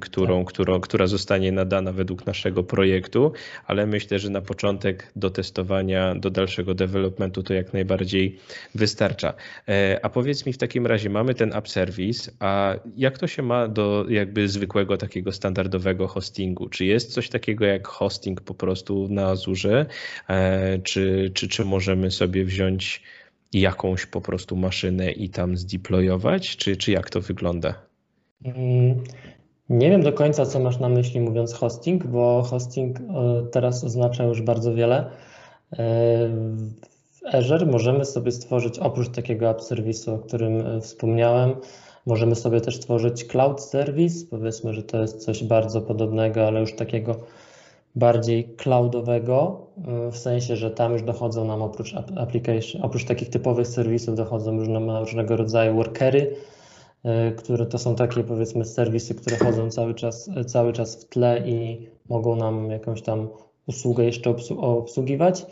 [0.00, 0.52] którą, tak.
[0.52, 3.32] którą, która zostanie nadana według naszego projektu,
[3.66, 8.38] ale myślę, że na początek do testowania, do dalszego developmentu to jak najbardziej
[8.74, 9.34] wystarcza.
[9.68, 13.42] E, a powiedz mi w takim razie, mamy ten app service, a jak to się
[13.42, 16.68] ma do jakby zwykłego takiego standardowego hostingu?
[16.68, 19.86] Czy jest coś takiego jak hosting po prostu na Azurze,
[20.28, 23.02] e, czy, czy, czy możemy sobie wziąć
[23.52, 27.74] jakąś po prostu maszynę i tam zdeployować, czy, czy jak to wygląda?
[28.44, 29.04] Mm,
[29.68, 33.02] nie wiem do końca, co masz na myśli mówiąc hosting, bo hosting e,
[33.52, 35.10] teraz oznacza już bardzo wiele.
[35.72, 35.78] E,
[37.12, 41.54] w Azure możemy sobie stworzyć oprócz takiego app serwisu, o którym wspomniałem,
[42.06, 44.26] możemy sobie też tworzyć cloud service.
[44.30, 47.16] Powiedzmy, że to jest coś bardzo podobnego, ale już takiego
[47.98, 49.66] bardziej cloudowego,
[50.08, 54.54] y, w sensie, że tam już dochodzą nam oprócz application, oprócz takich typowych serwisów dochodzą
[54.54, 56.36] już nam różnego rodzaju workery,
[57.04, 61.48] y, które to są takie powiedzmy serwisy, które chodzą cały czas, cały czas w tle
[61.48, 63.28] i mogą nam jakąś tam
[63.66, 65.46] usługę jeszcze obsługiwać.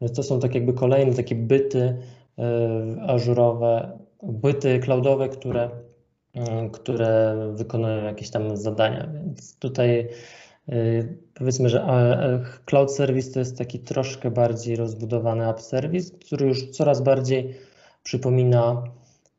[0.00, 1.96] Więc to są tak jakby kolejne takie byty
[3.06, 5.70] ażurowe, byty cloudowe, które,
[6.72, 9.08] które wykonują jakieś tam zadania.
[9.14, 10.08] Więc tutaj
[11.34, 11.86] powiedzmy, że
[12.64, 17.54] Cloud Service to jest taki troszkę bardziej rozbudowany App Service, który już coraz bardziej
[18.02, 18.82] przypomina,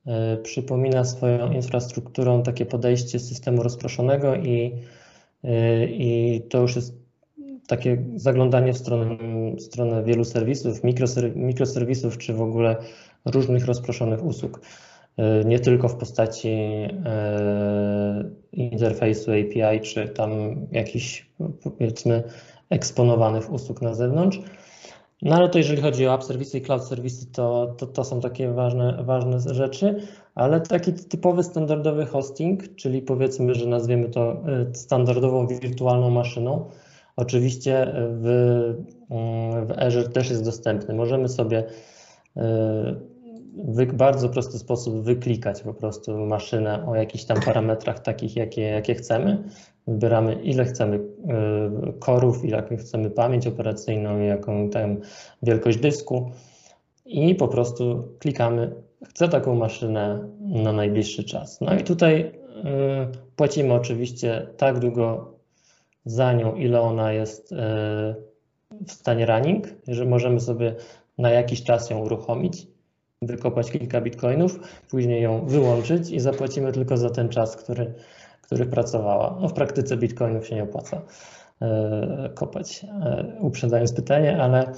[0.07, 4.73] y, przypomina swoją infrastrukturą takie podejście systemu rozproszonego i,
[5.45, 6.93] y, i to już jest
[7.67, 9.17] takie zaglądanie w stronę,
[9.55, 10.81] w stronę wielu serwisów,
[11.35, 12.75] mikroserwisów czy w ogóle
[13.25, 14.61] różnych rozproszonych usług.
[15.17, 16.49] E, nie tylko w postaci
[17.05, 20.31] e, interfejsu API, czy tam
[20.71, 21.29] jakichś
[21.63, 22.23] powiedzmy
[22.69, 24.39] eksponowanych usług na zewnątrz.
[25.21, 28.21] No ale to jeżeli chodzi o app serwisy i cloud serwisy, to, to, to są
[28.21, 30.01] takie ważne, ważne rzeczy,
[30.35, 36.69] ale taki typowy standardowy hosting, czyli powiedzmy, że nazwiemy to e, standardową wirtualną maszyną,
[37.15, 38.75] oczywiście w,
[39.67, 40.93] w Azure też jest dostępny.
[40.93, 41.63] Możemy sobie
[43.57, 48.95] w bardzo prosty sposób wyklikać po prostu maszynę o jakichś tam parametrach takich, jakie, jakie
[48.95, 49.43] chcemy.
[49.87, 51.01] Wybieramy ile chcemy y,
[51.99, 54.97] korów, ile chcemy pamięć operacyjną, jaką tam
[55.43, 56.31] wielkość dysku
[57.05, 58.71] i po prostu klikamy
[59.05, 61.61] chcę taką maszynę na najbliższy czas.
[61.61, 62.31] No i tutaj y,
[63.35, 65.33] płacimy oczywiście tak długo
[66.05, 67.55] za nią, ile ona jest y,
[68.87, 70.75] w stanie running, że możemy sobie
[71.17, 72.67] na jakiś czas ją uruchomić
[73.21, 77.93] wykopać kilka bitcoinów, później ją wyłączyć i zapłacimy tylko za ten czas, który,
[78.41, 79.37] który pracowała.
[79.41, 81.01] No w praktyce bitcoinów się nie opłaca
[81.61, 84.71] e, kopać, e, uprzedzając pytanie, ale,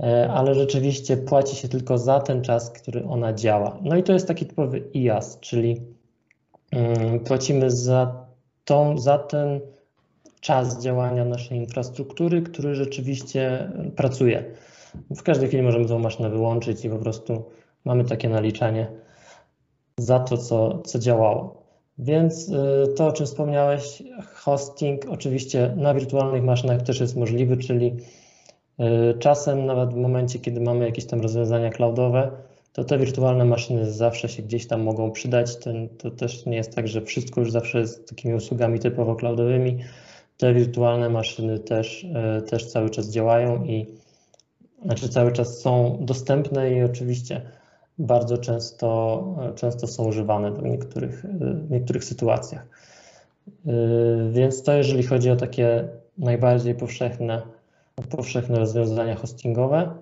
[0.00, 3.78] e, ale rzeczywiście płaci się tylko za ten czas, który ona działa.
[3.82, 5.80] No i to jest taki typowy IaaS, czyli
[6.72, 8.26] mm, płacimy za,
[8.64, 9.60] tą, za ten
[10.40, 14.44] czas działania naszej infrastruktury, który rzeczywiście pracuje.
[15.10, 17.44] W każdej chwili możemy tą maszynę wyłączyć i po prostu
[17.84, 18.86] mamy takie naliczanie
[19.98, 21.64] za to, co, co działało.
[21.98, 24.02] Więc y, to, o czym wspomniałeś,
[24.34, 27.96] hosting oczywiście na wirtualnych maszynach też jest możliwy, czyli
[28.80, 32.30] y, czasem nawet w momencie, kiedy mamy jakieś tam rozwiązania cloudowe,
[32.72, 35.56] to te wirtualne maszyny zawsze się gdzieś tam mogą przydać.
[35.56, 39.78] To, to też nie jest tak, że wszystko już zawsze jest takimi usługami typowo cloudowymi.
[40.36, 42.04] Te wirtualne maszyny też,
[42.38, 43.86] y, też cały czas działają i
[44.84, 47.42] znaczy cały czas są dostępne i oczywiście
[47.98, 49.24] bardzo często,
[49.56, 52.66] często są używane w niektórych, w niektórych sytuacjach.
[54.32, 57.42] Więc to jeżeli chodzi o takie najbardziej powszechne,
[58.10, 59.94] powszechne rozwiązania hostingowe.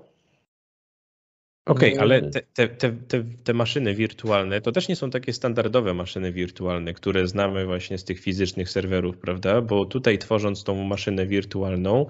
[1.66, 5.94] Okej, okay, ale te, te, te, te, maszyny wirtualne to też nie są takie standardowe
[5.94, 9.60] maszyny wirtualne, które znamy właśnie z tych fizycznych serwerów, prawda?
[9.60, 12.06] Bo tutaj tworząc tą maszynę wirtualną,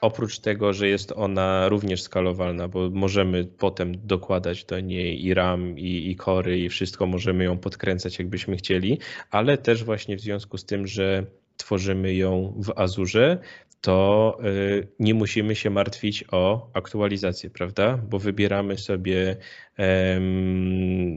[0.00, 5.78] Oprócz tego, że jest ona również skalowalna, bo możemy potem dokładać do niej i RAM,
[5.78, 8.98] i, i kory, i wszystko możemy ją podkręcać, jakbyśmy chcieli,
[9.30, 13.38] ale też właśnie w związku z tym, że tworzymy ją w Azurze,
[13.80, 17.96] to y, nie musimy się martwić o aktualizację, prawda?
[17.96, 19.36] Bo wybieramy sobie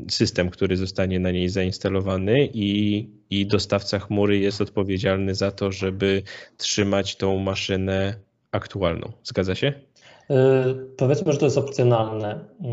[0.10, 6.24] system, który zostanie na niej zainstalowany i, i dostawca chmury jest odpowiedzialny za to, żeby
[6.58, 8.16] trzymać tą maszynę
[8.52, 9.12] aktualną.
[9.24, 9.74] Zgadza się?
[10.30, 10.36] Yy,
[10.98, 12.46] powiedzmy, że to jest opcjonalne.
[12.62, 12.72] Yy,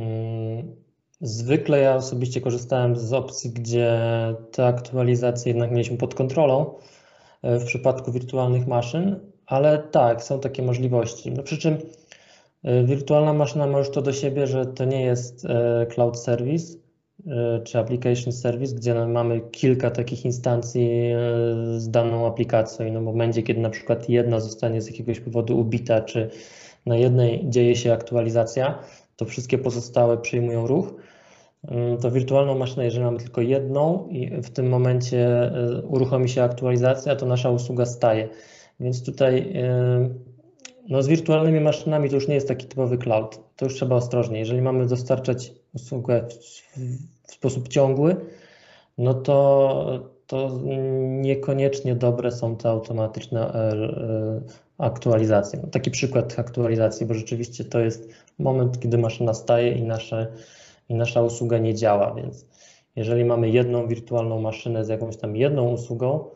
[1.21, 4.01] zwykle ja osobiście korzystałem z opcji, gdzie
[4.53, 6.75] te aktualizacje jednak mieliśmy pod kontrolą
[7.43, 11.31] yy, w przypadku wirtualnych maszyn, ale tak, są takie możliwości.
[11.31, 11.79] No przy czym
[12.85, 15.47] wirtualna maszyna ma już to do siebie, że to nie jest
[15.91, 16.79] cloud service,
[17.64, 21.18] czy application service, gdzie mamy kilka takich instancji e,
[21.81, 26.00] z daną aplikacją i no momencie, kiedy na przykład jedna zostanie z jakiegoś powodu ubita,
[26.00, 26.31] czy
[26.87, 28.78] na jednej dzieje się aktualizacja,
[29.16, 30.94] to wszystkie pozostałe przyjmują ruch.
[31.68, 36.42] Mm, to wirtualną maszynę, jeżeli mamy tylko jedną i w tym momencie e, uruchomi się
[36.42, 38.28] aktualizacja, to nasza usługa staje.
[38.81, 39.52] Więc tutaj
[40.88, 43.40] no z wirtualnymi maszynami to już nie jest taki typowy cloud.
[43.57, 44.38] To już trzeba ostrożnie.
[44.38, 46.28] Jeżeli mamy dostarczać usługę
[47.26, 48.16] w, sposób ciągły,
[48.98, 50.61] no to, to
[51.20, 54.40] niekoniecznie dobre są te automatyczne e, e,
[54.78, 55.61] aktualizacje.
[55.62, 60.26] No taki przykład aktualizacji, bo rzeczywiście to jest moment, kiedy maszyna staje i, nasze,
[60.88, 62.46] i nasza usługa nie działa, więc
[62.96, 66.31] jeżeli mamy jedną wirtualną maszynę z jakąś tam jedną usługą,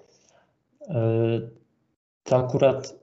[0.89, 1.41] e,
[2.25, 3.02] to akurat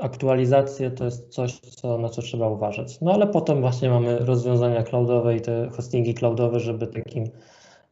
[0.00, 3.00] aktualizacje to jest coś, co, na co trzeba uważać.
[3.00, 7.24] No ale potem właśnie mamy rozwiązania cloudowe i te hostingi cloudowe, żeby takim,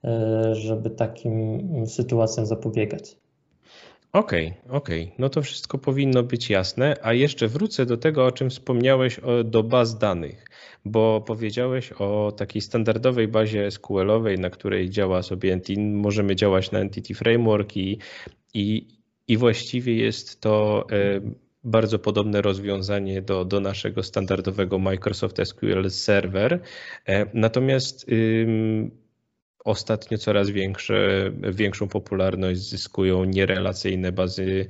[0.05, 3.16] e, żeby takim sytuacjom zapobiegać.
[4.12, 5.03] Okej, okay, okej.
[5.03, 5.14] Okay.
[5.18, 6.97] No to wszystko powinno być jasne.
[7.03, 10.44] A jeszcze wrócę do tego, o czym wspomniałeś, o, do baz danych,
[10.85, 15.81] bo powiedziałeś o takiej standardowej bazie SQL-owej, na której działa sobie Entity.
[15.81, 17.99] Możemy działać na Entity Framework i,
[18.55, 18.87] i,
[19.29, 21.21] i właściwie jest to e,
[21.68, 26.61] bardzo podobne rozwiązanie do, do naszego standardowego Microsoft SQL Server.
[27.07, 28.07] E, natomiast
[29.64, 34.66] ostatnio coraz większe, większą popularność zyskują nierelacyjne bazy,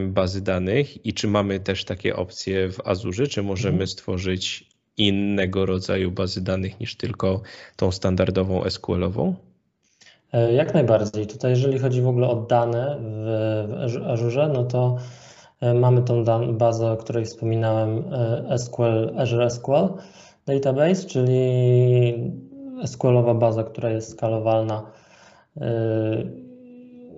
[0.00, 3.86] bazy danych i czy mamy też takie opcje w Azure, czy możemy mhm.
[3.86, 7.42] stworzyć innego rodzaju bazy danych niż tylko
[7.76, 9.34] tą standardową SQL-ową?
[10.32, 11.26] E, jak najbardziej.
[11.26, 14.98] Tutaj jeżeli chodzi w ogóle o dane w Azure, no to
[15.74, 18.04] mamy tą bazę, o której wspominałem,
[18.48, 19.88] e, SQL, Azure SQL
[20.46, 22.32] Database, czyli
[22.84, 24.82] SQL-owa baza, która jest skalowalna.
[25.60, 25.70] E,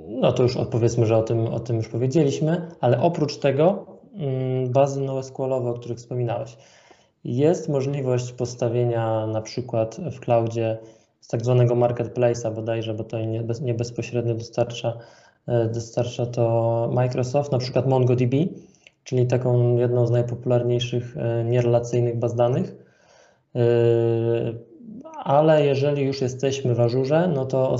[0.08, 4.72] no to już powiedzmy, że o tym, o tym już powiedzieliśmy, ale oprócz tego mm,
[4.72, 6.56] bazy NoSQL-owe, o których wspominałeś.
[7.24, 10.78] Jest możliwość postawienia na przykład w cloudzie
[11.20, 16.90] z tak zwanego marketplace'a bodajże, bo to nie, bez, nie bezpośrednio dostarcza E, dostarcza to
[16.92, 18.34] Microsoft, na przykład MongoDB,
[19.04, 22.74] czyli taką jedną z najpopularniejszych e, nierelacyjnych baz danych.
[23.54, 23.60] E,
[25.24, 27.76] ale jeżeli już jesteśmy w Azure, no to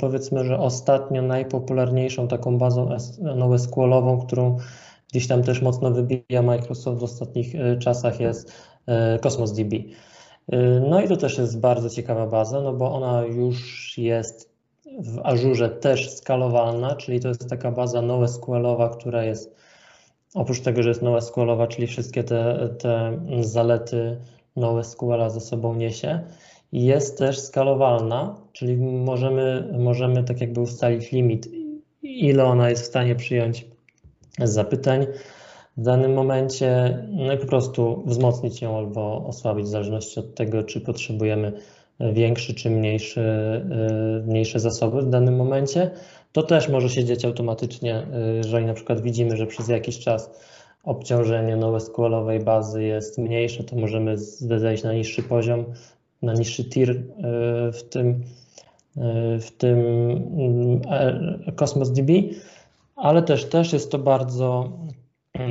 [0.00, 2.88] powiedzmy, że ostatnio najpopularniejszą taką bazą
[3.36, 4.56] NoSQL-ową, którą
[5.10, 8.52] gdzieś tam też mocno wybija Microsoft w ostatnich czasach jest
[9.22, 9.76] Cosmos DB.
[10.88, 14.53] No i to też jest bardzo ciekawa baza, no bo ona już jest
[14.98, 19.56] w Azure też skalowalna, czyli to jest taka baza NoSQL-owa, która jest
[20.34, 24.16] oprócz tego, że jest NoSQL-owa, czyli wszystkie te, te zalety
[24.56, 26.20] NoSQL-a ze sobą niesie,
[26.72, 31.48] jest też skalowalna, czyli możemy, możemy tak jakby ustalić limit,
[32.02, 33.66] ile ona jest w stanie przyjąć
[34.38, 35.06] zapytań
[35.76, 40.62] w danym momencie, no i po prostu wzmocnić ją albo osłabić w zależności od tego,
[40.62, 41.52] czy potrzebujemy
[42.00, 45.90] większy czy mniejszy, y, mniejsze zasoby w danym momencie.
[46.32, 50.30] To też może się dziać automatycznie, y, jeżeli na przykład widzimy, że przez jakiś czas
[50.84, 54.18] obciążenie NoSQL-owej bazy jest mniejsze, to możemy
[54.58, 55.64] zejść na niższy poziom,
[56.22, 57.02] na niższy tier y,
[57.72, 58.24] w tym,
[59.40, 59.80] w tym
[61.56, 62.12] Cosmos DB,
[62.96, 64.72] ale też, też jest to bardzo,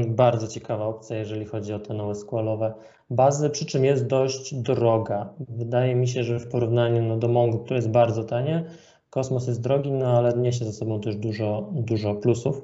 [0.08, 2.74] bardzo ciekawa opcja, jeżeli chodzi o te NoSQL-owe
[3.16, 5.34] bazy, przy czym jest dość droga.
[5.50, 8.66] Wydaje mi się, że w porównaniu no, do Mongo, które jest bardzo tanie,
[9.10, 12.62] Kosmos jest drogi, no ale niesie ze sobą też dużo, dużo plusów.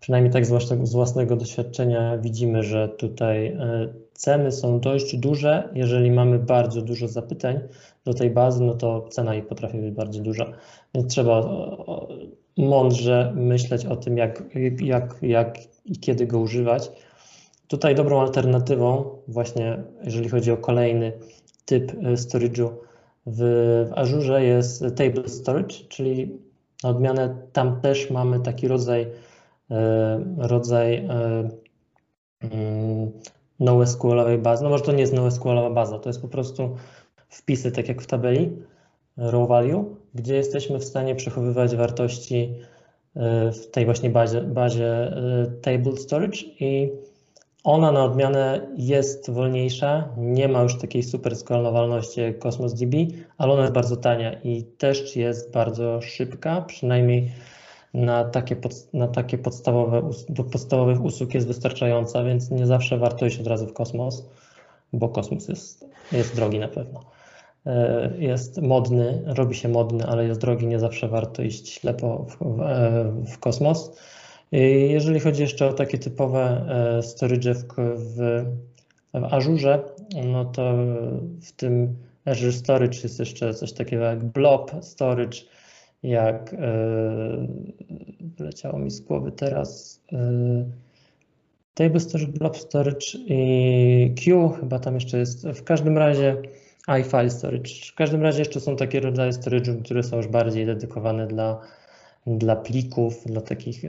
[0.00, 5.68] Przynajmniej tak z własnego, z własnego doświadczenia widzimy, że tutaj e, ceny są dość duże.
[5.74, 7.60] Jeżeli mamy bardzo dużo zapytań
[8.04, 10.52] do tej bazy, no to cena jej potrafi być bardzo duża.
[10.94, 11.50] Więc trzeba
[12.56, 14.42] mądrze myśleć o tym, jak,
[14.80, 16.90] jak, jak i kiedy go używać
[17.68, 21.12] Tutaj dobrą alternatywą, właśnie jeżeli chodzi o kolejny
[21.64, 22.68] typ e, storage'u
[23.26, 23.38] w,
[23.88, 26.38] w Azure jest table storage, czyli
[26.82, 29.06] na odmianę tam też mamy taki rodzaj,
[29.70, 31.08] e, rodzaj e,
[32.40, 33.12] mm,
[33.60, 34.64] NoSQL-owej bazy.
[34.64, 36.76] No może to nie jest NoSQL-owa baza, to jest po prostu
[37.28, 38.56] wpisy, tak jak w tabeli,
[39.16, 42.54] raw value, gdzie jesteśmy w stanie przechowywać wartości
[43.52, 45.12] w tej właśnie bazie, bazie
[45.62, 46.92] table storage i
[47.64, 52.96] ona na odmianę jest wolniejsza, nie ma już takiej super skalowalności jak Cosmos DB,
[53.38, 57.32] ale ona jest bardzo tania i też jest bardzo szybka, przynajmniej
[57.94, 63.26] na takie, pod, na takie podstawowe, do podstawowych usług jest wystarczająca, więc nie zawsze warto
[63.26, 64.28] iść od razu w kosmos,
[64.92, 67.00] bo kosmos jest, jest drogi na pewno.
[67.66, 72.36] E, jest modny, robi się modny, ale jest drogi, nie zawsze warto iść ślepo w,
[72.38, 73.98] w, w kosmos.
[74.52, 76.66] Jeżeli chodzi jeszcze o takie typowe
[77.02, 77.64] storage w,
[77.96, 78.44] w,
[79.14, 79.82] w Azure,
[80.24, 80.74] no to
[81.40, 85.38] w tym Azure Storage jest jeszcze coś takiego jak Blob Storage,
[86.02, 86.56] jak
[88.38, 90.00] wyleciało mi z głowy teraz
[91.74, 95.48] Table Storage, Blob Storage i Q, chyba tam jeszcze jest.
[95.48, 96.36] W każdym razie
[97.00, 97.70] iFile Storage.
[97.92, 101.60] W każdym razie jeszcze są takie rodzaje storage, które są już bardziej dedykowane dla,
[102.28, 103.88] dla plików, dla takich y,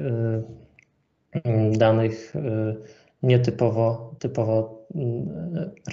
[1.35, 2.39] y, danych y,
[3.23, 4.79] nietypowo typowo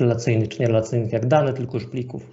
[0.01, 2.33] relacyjnych czy nierelacyjnych jak dane, tylko już plików.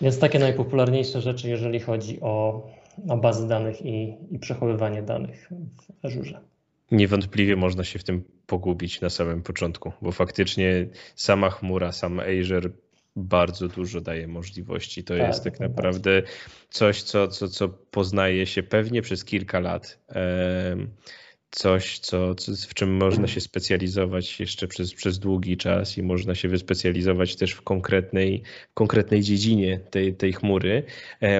[0.00, 2.66] Więc takie najpopularniejsze rzeczy, jeżeli chodzi o,
[3.08, 5.50] o bazy danych i, i przechowywanie danych
[6.02, 6.40] w Azure.
[6.90, 10.86] Niewątpliwie można się w tym pogubić na samym początku, bo faktycznie
[11.16, 12.70] sama chmura, sam Azure
[13.18, 15.04] bardzo dużo daje możliwości.
[15.04, 16.22] To tak, jest tak naprawdę
[16.70, 19.98] coś, co, co, co poznaje się pewnie przez kilka lat.
[21.50, 22.34] Coś, co,
[22.68, 27.52] w czym można się specjalizować jeszcze przez, przez długi czas i można się wyspecjalizować też
[27.52, 28.42] w konkretnej,
[28.74, 30.82] konkretnej dziedzinie tej, tej chmury.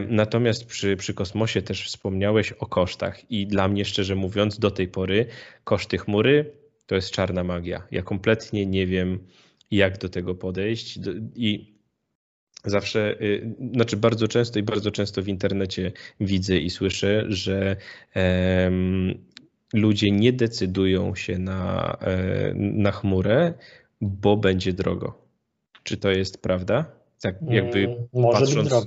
[0.08, 4.88] Natomiast przy, przy kosmosie też wspomniałeś o kosztach i dla mnie szczerze mówiąc do tej
[4.88, 5.26] pory
[5.64, 6.52] koszty chmury
[6.86, 7.82] to jest czarna magia.
[7.90, 9.18] Ja kompletnie nie wiem,
[9.70, 10.98] jak do tego podejść.
[11.34, 11.78] I
[12.64, 17.76] zawsze, y, znaczy bardzo często i bardzo często w internecie widzę i słyszę, że
[19.72, 23.54] ludzie nie decydują się na, e, na chmurę,
[24.00, 25.28] bo będzie drogo.
[25.82, 26.97] Czy to jest prawda?
[27.20, 28.86] Tak jakby mm, Może patrząc,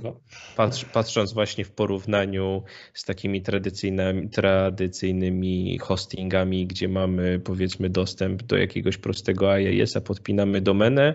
[0.56, 2.62] patrz, patrząc właśnie w porównaniu
[2.94, 11.14] z takimi tradycyjnymi, tradycyjnymi hostingami, gdzie mamy powiedzmy dostęp do jakiegoś prostego IIS-a, podpinamy domenę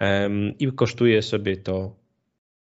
[0.00, 1.96] um, i kosztuje sobie to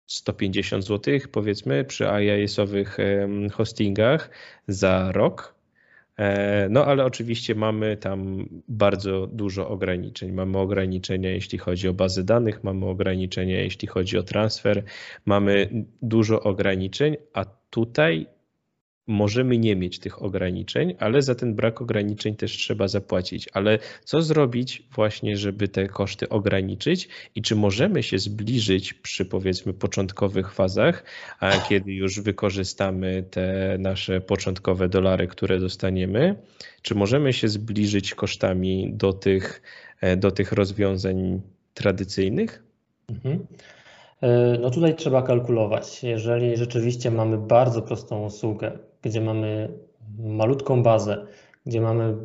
[0.08, 4.30] 150 zł powiedzmy przy IIS-owych um, hostingach
[4.68, 5.57] za rok
[6.70, 10.32] no ale oczywiście mamy tam bardzo dużo ograniczeń.
[10.32, 14.84] Mamy ograniczenia, jeśli chodzi o bazy danych, mamy ograniczenia, jeśli chodzi o transfer,
[15.26, 18.28] mamy dużo ograniczeń, a tutaj
[19.08, 23.50] możemy nie mieć tych ograniczeń, ale za ten brak ograniczeń też trzeba zapłacić.
[23.54, 29.74] Ale co zrobić właśnie, żeby te koszty ograniczyć i czy możemy się zbliżyć przy powiedzmy
[29.74, 31.04] początkowych fazach,
[31.40, 36.36] a kiedy już wykorzystamy te nasze początkowe dolary, które dostaniemy,
[36.82, 39.62] czy możemy się zbliżyć kosztami do tych,
[40.02, 41.42] e, do tych rozwiązań
[41.74, 42.64] tradycyjnych?
[43.10, 43.48] Mhm.
[44.22, 46.04] E, no tutaj trzeba kalkulować.
[46.04, 48.72] Jeżeli rzeczywiście mamy bardzo prostą usługę,
[49.02, 49.70] gdzie mamy
[50.20, 51.28] malutką bazę,
[51.66, 52.16] gdzie mamy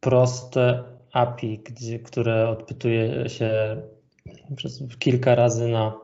[0.00, 3.82] proste API, gdzie, które odpytuje się
[4.56, 6.00] przez kilka razy na,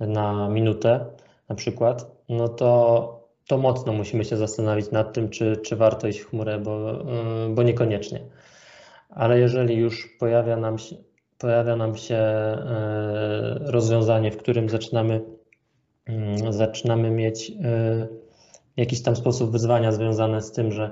[0.00, 1.06] na minutę
[1.48, 6.18] na przykład, no to, to mocno musimy się zastanowić nad tym, czy, czy warto iść
[6.18, 7.04] w chmurę, bo,
[7.50, 8.20] bo niekoniecznie.
[9.08, 10.96] Ale jeżeli już pojawia nam się,
[11.38, 15.20] pojawia nam się e, rozwiązanie, w którym zaczynamy,
[16.06, 17.52] mm, zaczynamy mieć
[18.76, 20.90] jakiś tam sposób wyzwania związane z tym, że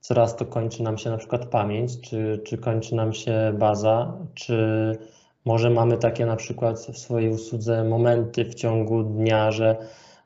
[0.00, 4.98] coraz to kończy nam się na przykład pamięć, czy, czy kończy nam się baza, czy
[5.44, 9.76] może mamy takie na przykład w swojej usłudze momenty w ciągu dnia, że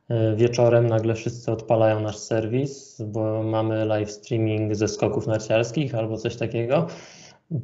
[0.08, 6.16] e, wieczorem nagle wszyscy odpalają nasz serwis, bo mamy live streaming ze skoków narciarskich albo
[6.16, 6.86] coś takiego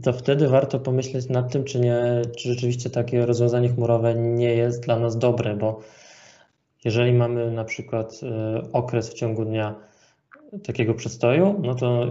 [0.03, 4.85] to wtedy warto pomyśleć nad tym, czy, nie, czy rzeczywiście takie rozwiązanie chmurowe nie jest
[4.85, 5.81] dla nas dobre, bo
[6.85, 9.74] jeżeli mamy na przykład e, okres w ciągu dnia
[10.64, 12.07] takiego przestoju, no to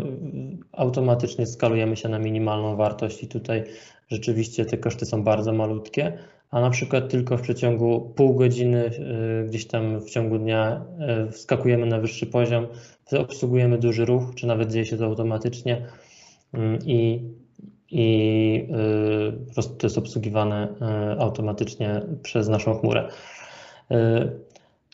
[0.72, 3.64] automatycznie skalujemy się na minimalną wartość i tutaj
[4.08, 6.18] rzeczywiście te koszty są bardzo malutkie,
[6.52, 11.32] a na przykład tylko w przeciągu pół godziny e, gdzieś tam w ciągu dnia e,
[11.32, 12.68] wskakujemy na wyższy poziom,
[13.12, 15.86] obsługujemy duży ruch, czy nawet dzieje się to automatycznie
[16.54, 17.22] mm, i
[17.92, 18.68] i
[19.54, 20.68] to jest obsługiwane
[21.20, 23.10] automatycznie przez naszą chmurę.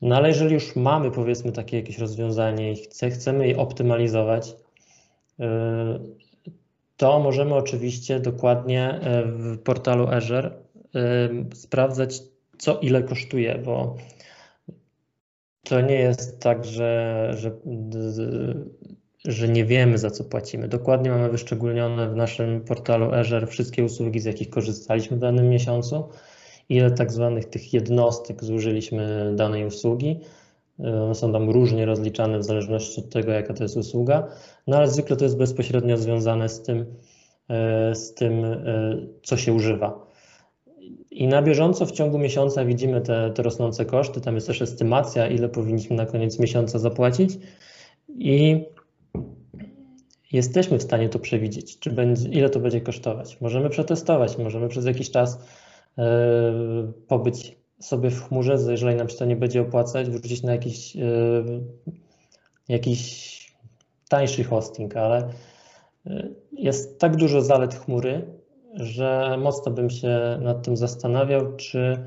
[0.03, 4.55] No ale jeżeli już mamy powiedzmy takie jakieś rozwiązanie i chce, chcemy je optymalizować,
[6.97, 10.51] to możemy oczywiście dokładnie w portalu Azure
[11.53, 12.21] sprawdzać,
[12.57, 13.95] co ile kosztuje, bo
[15.63, 17.51] to nie jest tak, że, że
[19.25, 20.67] że nie wiemy za co płacimy.
[20.67, 26.09] Dokładnie mamy wyszczególnione w naszym portalu Azure wszystkie usługi, z jakich korzystaliśmy w danym miesiącu,
[26.69, 30.19] ile tak zwanych tych jednostek zużyliśmy danej usługi,
[30.79, 34.27] one są tam różnie rozliczane w zależności od tego, jaka to jest usługa,
[34.67, 36.85] no ale zwykle to jest bezpośrednio związane z tym,
[37.93, 38.45] z tym
[39.23, 40.13] co się używa.
[41.11, 44.21] I na bieżąco w ciągu miesiąca widzimy te, te rosnące koszty.
[44.21, 47.37] Tam jest też estymacja, ile powinniśmy na koniec miesiąca zapłacić.
[48.09, 48.65] I
[50.31, 53.41] jesteśmy w stanie to przewidzieć, czy będzie, ile to będzie kosztować.
[53.41, 55.39] Możemy przetestować, możemy przez jakiś czas
[57.07, 61.63] pobyć sobie w chmurze, jeżeli nam się to nie będzie opłacać, wrócić na jakiś, yy,
[62.69, 63.33] jakiś
[64.09, 65.29] tańszy hosting, ale
[66.05, 68.25] yy, jest tak dużo zalet chmury,
[68.73, 71.97] że mocno bym się nad tym zastanawiał, czy,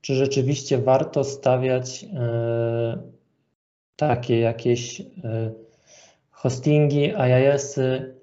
[0.00, 2.06] czy rzeczywiście warto stawiać
[3.96, 5.02] takie jakieś
[6.30, 8.14] hostingi, IIS-y,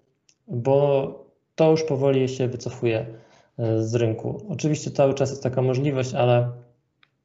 [0.47, 1.11] bo
[1.55, 2.99] to już powoli się wycofuje.
[2.99, 3.26] e,
[3.79, 4.45] z rynku.
[4.49, 6.51] Oczywiście cały czas jest taka możliwość, ale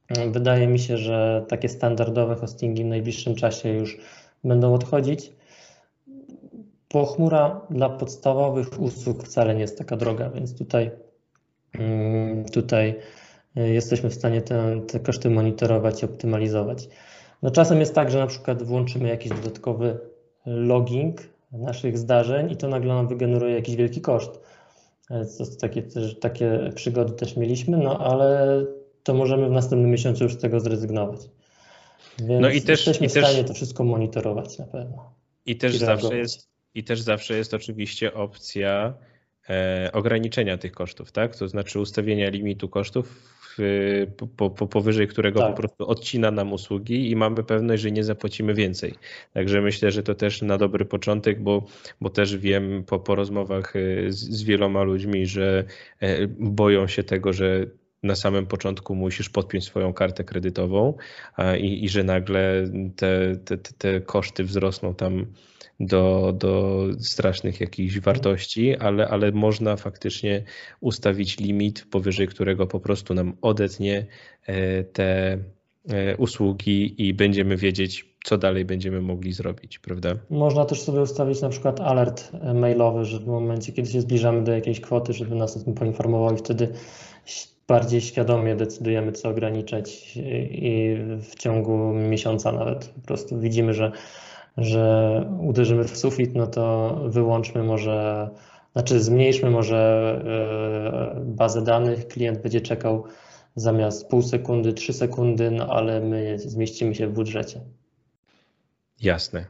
[0.08, 3.98] e, wydaje mi się, że takie standardowe hostingi w najbliższym czasie już
[4.44, 5.32] będą odchodzić,
[6.92, 10.90] bo chmura dla podstawowych usług wcale nie jest taka droga, więc tutaj,
[11.78, 12.94] mm, tutaj
[13.56, 16.88] e, jesteśmy w stanie te, te koszty monitorować i optymalizować.
[17.42, 19.98] No czasem jest tak, że na przykład włączymy jakiś dodatkowy
[20.46, 21.20] logging
[21.52, 24.40] naszych zdarzeń i to nagle nam wygeneruje jakiś wielki koszt.
[25.12, 25.82] E, to takie,
[26.20, 28.64] takie przygody też mieliśmy, no ale
[29.02, 31.20] to możemy w następnym miesiącu już z tego zrezygnować.
[32.18, 35.14] Więc no i też, jesteśmy i w stanie też, to wszystko monitorować na pewno.
[35.46, 38.94] I też, zawsze jest, I też zawsze jest oczywiście opcja
[39.48, 41.36] e, ograniczenia tych kosztów, tak?
[41.36, 43.22] To znaczy ustawienia limitu kosztów
[44.36, 45.50] po, po, powyżej którego tak.
[45.50, 48.94] po prostu odcina nam usługi i mamy pewność, że nie zapłacimy więcej.
[49.34, 51.66] Także myślę, że to też na dobry początek, bo,
[52.00, 55.64] bo też wiem po, po rozmowach y, z, z wieloma ludźmi, że
[56.00, 57.66] e, boją się tego, że
[58.02, 60.96] na samym początku musisz podpiąć swoją kartę kredytową
[61.58, 65.26] i, i że nagle te, te, te koszty wzrosną tam
[65.82, 70.42] do, do strasznych jakichś wartości, ale, ale można faktycznie
[70.80, 74.06] ustawić limit, powyżej którego po prostu nam odetnie
[74.46, 75.38] e, te
[75.88, 80.14] e, usługi i będziemy wiedzieć, co dalej będziemy mogli zrobić, prawda?
[80.30, 84.52] Można też sobie ustawić na przykład alert mailowy, że w momencie, kiedy się zbliżamy do
[84.52, 86.68] jakiejś kwoty, żeby nas o tym poinformował i wtedy
[87.68, 90.12] bardziej świadomie decydujemy, co ograniczać
[90.50, 92.88] i w ciągu miesiąca nawet.
[92.88, 93.92] Po prostu widzimy, że
[94.56, 98.28] że uderzymy w sufit, no to wyłączmy może,
[98.72, 99.78] znaczy zmniejszmy może
[101.16, 103.04] e, bazę danych, klient będzie czekał
[103.56, 107.60] zamiast pół sekundy, trzy sekundy, no ale my zmieścimy się w budżecie.
[109.00, 109.46] Jasne.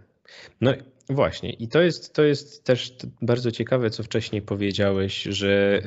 [0.61, 0.73] No
[1.09, 5.83] Właśnie, i to jest, to jest też bardzo ciekawe, co wcześniej powiedziałeś, że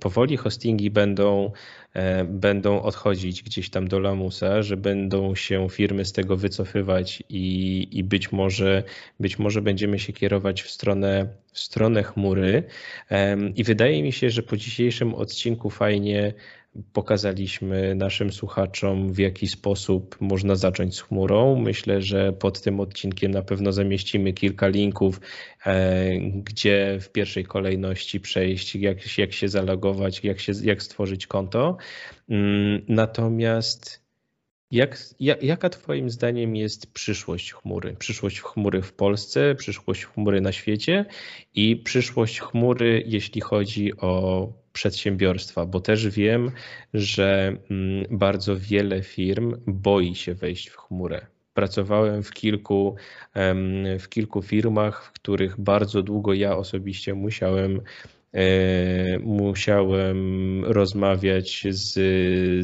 [0.00, 1.52] powoli hostingi będą,
[1.94, 7.88] e, będą odchodzić gdzieś tam do lamusa, że będą się firmy z tego wycofywać i,
[7.92, 8.82] i być, może,
[9.20, 12.62] być może będziemy się kierować w stronę, w stronę chmury.
[13.56, 16.34] I wydaje mi się, że po dzisiejszym odcinku fajnie
[16.92, 21.56] Pokazaliśmy naszym słuchaczom, w jaki sposób można zacząć z chmurą.
[21.56, 25.20] Myślę, że pod tym odcinkiem na pewno zamieścimy kilka linków,
[25.66, 31.76] e, gdzie w pierwszej kolejności przejść, jak, jak się zalogować, jak, się, jak stworzyć konto.
[32.28, 34.00] Mm, natomiast
[34.70, 37.96] jak, jak, jaka Twoim zdaniem jest przyszłość chmury?
[37.98, 41.04] Przyszłość chmury w Polsce, przyszłość chmury na świecie
[41.54, 46.50] i przyszłość chmury, jeśli chodzi o przedsiębiorstwa, bo też wiem,
[46.94, 51.26] że mm, bardzo wiele firm boi się wejść w chmurę.
[51.54, 52.96] Pracowałem w kilku,
[54.00, 57.80] w kilku firmach, w których bardzo długo ja osobiście musiałem
[59.20, 61.92] musiałem rozmawiać z,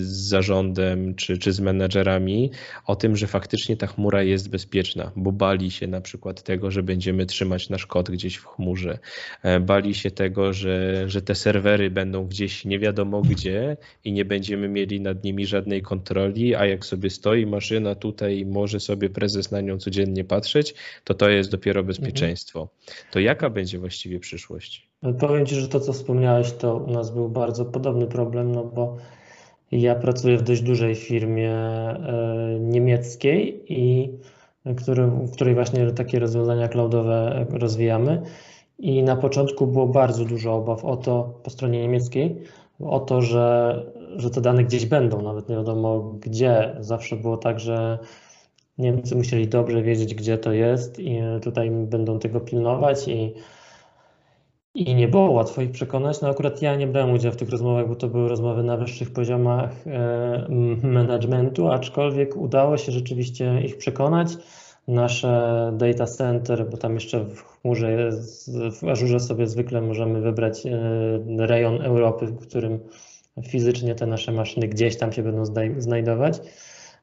[0.02, 2.50] z zarządem czy, czy z menedżerami
[2.86, 6.82] o tym, że faktycznie ta chmura jest bezpieczna, bo bali się na przykład tego, że
[6.82, 8.98] będziemy trzymać nasz kod gdzieś w chmurze.
[9.42, 14.24] E, bali się tego, że, że te serwery będą gdzieś nie wiadomo gdzie i nie
[14.24, 19.10] będziemy mieli nad nimi żadnej kontroli, a jak sobie stoi maszyna tutaj i może sobie
[19.10, 22.60] prezes na nią codziennie patrzeć, to to jest dopiero bezpieczeństwo.
[22.60, 23.10] Mhm.
[23.10, 24.85] To jaka będzie właściwie przyszłość?
[25.18, 28.96] Powiem Ci, że to, co wspomniałeś, to u nas był bardzo podobny problem, no bo
[29.72, 34.12] ja pracuję w dość dużej firmie e, niemieckiej i
[34.76, 38.22] który, w której właśnie takie rozwiązania cloudowe rozwijamy.
[38.78, 42.42] I na początku było bardzo dużo obaw o to po stronie niemieckiej,
[42.80, 43.82] o to, że,
[44.16, 46.76] że te dane gdzieś będą, nawet nie wiadomo gdzie.
[46.80, 47.98] Zawsze było tak, że
[48.78, 53.34] Niemcy musieli dobrze wiedzieć, gdzie to jest i tutaj będą tego pilnować i
[54.76, 56.20] i nie było łatwo ich przekonać.
[56.20, 59.12] No akurat ja nie brałem udziału w tych rozmowach, bo to były rozmowy na wyższych
[59.12, 60.46] poziomach e,
[60.82, 64.28] managementu, aczkolwiek udało się rzeczywiście ich przekonać.
[64.88, 68.10] Nasze data center, bo tam jeszcze w chmurze
[68.80, 70.70] w Azure sobie zwykle możemy wybrać e,
[71.46, 72.78] rejon Europy, w którym
[73.48, 75.44] fizycznie te nasze maszyny gdzieś tam się będą
[75.78, 76.40] znajdować.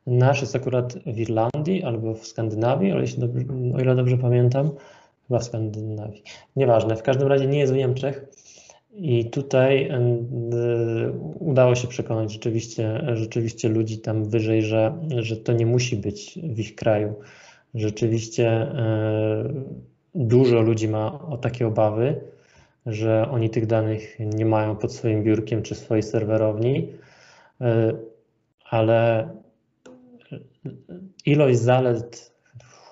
[0.07, 3.45] Nasz jest akurat w Irlandii albo w Skandynawii, ale jeśli dobrze,
[3.75, 4.71] o ile dobrze pamiętam,
[5.33, 6.23] chyba w Skandynawii.
[6.55, 8.25] Nieważne, w każdym razie nie jest w Niemczech.
[8.95, 9.91] I tutaj
[11.39, 16.59] udało się przekonać rzeczywiście, rzeczywiście ludzi tam wyżej, że, że to nie musi być w
[16.59, 17.15] ich kraju.
[17.75, 19.53] Rzeczywiście e,
[20.15, 22.21] dużo ludzi ma o takie obawy,
[22.85, 26.93] że oni tych danych nie mają pod swoim biurkiem czy swojej serwerowni,
[27.61, 27.93] e,
[28.69, 29.29] ale
[31.25, 32.33] ilość zalet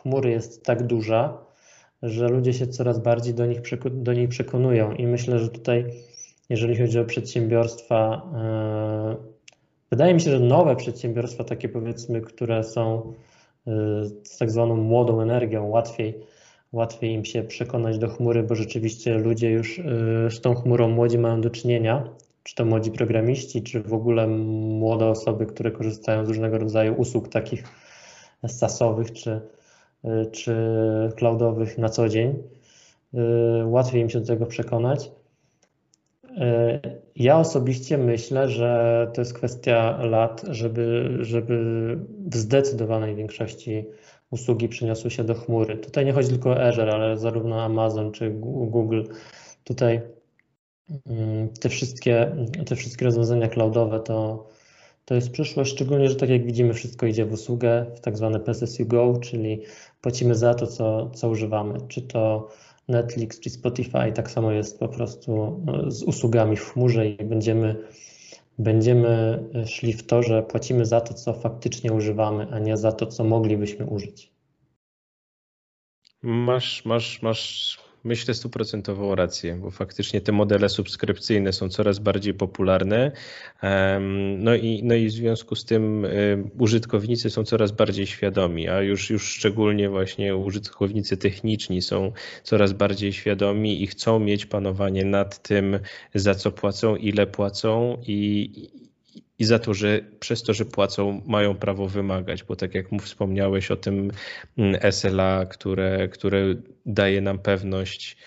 [0.02, 1.51] chmury jest tak duża,
[2.04, 4.91] że ludzie się coraz bardziej do nich, do niej przekonują.
[4.91, 5.86] I myślę, że tutaj,
[6.49, 9.16] jeżeli chodzi o przedsiębiorstwa, e,
[9.91, 13.14] wydaje mi się, że nowe przedsiębiorstwa, takie powiedzmy, które są
[13.68, 13.72] e,
[14.24, 16.20] z tak zwaną młodą energią, łatwiej,
[16.72, 19.84] łatwiej im się przekonać do chmury, bo rzeczywiście ludzie już e,
[20.32, 22.10] z tą chmurą młodzi mają do czynienia,
[22.43, 27.30] czy to młodzi programiści, czy w ogóle młode osoby, które korzystają z różnego rodzaju usług
[27.30, 27.64] takich
[28.47, 29.41] SaaSowych, czy,
[30.32, 30.56] czy
[31.16, 32.43] cloudowych na co dzień.
[33.14, 35.12] Y, łatwiej im się do tego przekonać.
[36.26, 36.32] Y,
[37.16, 41.58] ja osobiście myślę, że to jest kwestia lat, żeby, żeby
[42.32, 43.86] w zdecydowanej większości
[44.32, 45.78] usługi przeniosły się do chmury.
[45.78, 49.04] Tutaj nie chodzi tylko o Azure, ale zarówno Amazon czy Google.
[49.64, 50.02] Tutaj
[51.06, 52.36] mm, te wszystkie,
[52.66, 54.47] te wszystkie rozwiązania cloudowe to,
[55.06, 58.39] to jest przyszłość, szczególnie, że tak jak widzimy, wszystko idzie w usługę, w tak zwane
[58.39, 59.62] PSS go, czyli
[60.02, 61.78] płacimy za to, co, co używamy.
[61.88, 62.49] Czy to
[62.88, 67.76] Netflix, czy Spotify, tak samo jest po prostu no, z usługami w chmurze i będziemy,
[68.60, 73.06] będziemy szli w to, że płacimy za to, co faktycznie używamy, a nie za to,
[73.06, 74.32] co moglibyśmy użyć.
[76.24, 83.12] Masz, masz, masz myślę stuprocentową rację, bo faktycznie te modele subskrypcyjne są coraz bardziej popularne.
[84.38, 86.08] No i, no i w związku z tym
[86.60, 92.12] użytkownicy są coraz bardziej świadomi, a już, już szczególnie właśnie użytkownicy techniczni są
[92.43, 95.80] coraz bardziej świadomi i chcą mieć panowanie nad tym,
[96.16, 98.52] za co płacą, ile płacą i,
[99.42, 103.72] i za to, że przez to, że płacą, mają prawo wymagać, bo tak jak wspomniałeś
[103.72, 104.12] o tym
[104.58, 108.18] mm, SLA, które, które daje nam pewność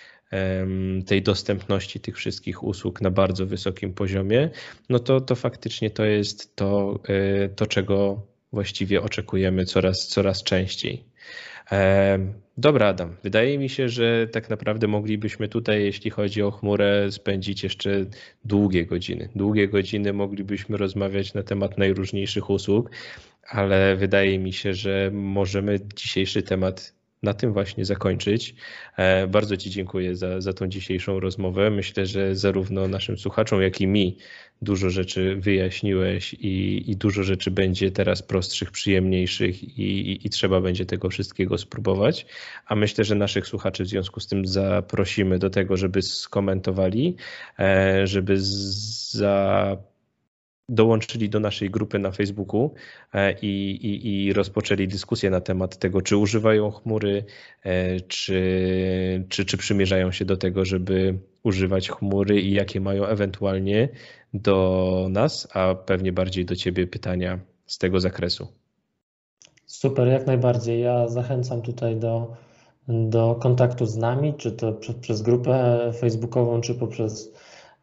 [1.06, 4.50] tej dostępności tych wszystkich usług na bardzo wysokim poziomie,
[4.88, 11.04] no to, to faktycznie to jest to, e, to, czego właściwie oczekujemy coraz, coraz częściej.
[12.58, 13.16] Dobra, Adam.
[13.22, 17.90] Wydaje mi się, że tak naprawdę moglibyśmy tutaj, jeśli chodzi o chmurę, spędzić jeszcze
[18.44, 19.28] długie godziny.
[19.34, 22.90] Długie godziny moglibyśmy rozmawiać na temat najróżniejszych usług,
[23.48, 26.94] ale wydaje mi się, że możemy dzisiejszy temat
[27.24, 28.54] na tym właśnie zakończyć.
[28.96, 31.70] E, bardzo Ci dziękuję za, za tą dzisiejszą rozmowę.
[31.70, 34.18] Myślę, że zarówno naszym słuchaczom, jak i mi
[34.64, 40.60] dużo rzeczy wyjaśniłeś i, i dużo rzeczy będzie teraz prostszych, przyjemniejszych i, i, i, trzeba
[40.60, 42.26] będzie tego wszystkiego spróbować.
[42.66, 47.16] A myślę, że naszych słuchaczy w związku z tym zaprosimy do tego, żeby skomentowali,
[47.58, 49.76] e, żeby za
[50.68, 52.74] dołączyli do naszej grupy na Facebooku
[53.14, 57.24] e, i, i, i, rozpoczęli dyskusję na temat tego, czy używają chmury,
[57.62, 63.88] e, czy, czy, czy przymierzają się do tego, żeby używać chmury i jakie mają ewentualnie
[64.34, 68.48] do nas, a pewnie bardziej do Ciebie pytania z tego zakresu.
[69.66, 70.80] Super, jak najbardziej.
[70.80, 72.36] Ja zachęcam tutaj do,
[72.88, 77.32] do kontaktu z nami, czy to przez, przez grupę facebookową, czy poprzez,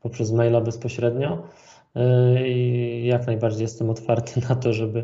[0.02, 1.44] poprzez maila bezpośrednio.
[2.46, 5.04] I jak najbardziej jestem otwarty na to, żeby,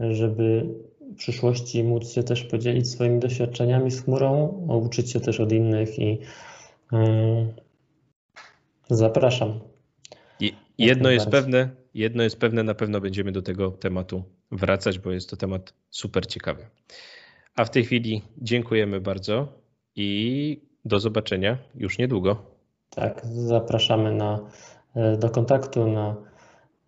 [0.00, 0.66] żeby
[1.12, 4.46] w przyszłości móc się też podzielić swoimi doświadczeniami z chmurą,
[4.86, 6.18] uczyć się też od innych i
[8.90, 9.71] zapraszam.
[10.78, 15.30] Jedno jest pewne, jedno jest pewne, na pewno będziemy do tego tematu wracać, bo jest
[15.30, 16.66] to temat super ciekawy.
[17.56, 19.48] A w tej chwili dziękujemy bardzo
[19.96, 22.56] i do zobaczenia już niedługo.
[22.90, 24.50] Tak, zapraszamy na
[24.94, 25.86] E, do kontaktu.
[25.86, 26.16] Na,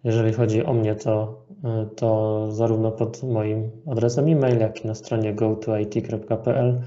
[0.05, 4.95] jeżeli chodzi o mnie, to, e, to zarówno pod moim adresem e-mail, jak i na
[4.95, 6.81] stronie gotoit.pl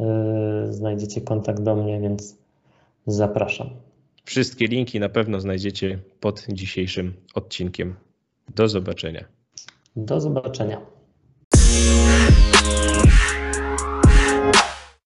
[0.00, 2.36] e, znajdziecie kontakt do mnie, więc
[3.06, 3.70] zapraszam.
[4.24, 7.94] Wszystkie linki na pewno znajdziecie pod dzisiejszym odcinkiem.
[8.54, 9.24] Do zobaczenia.
[9.96, 10.80] Do zobaczenia.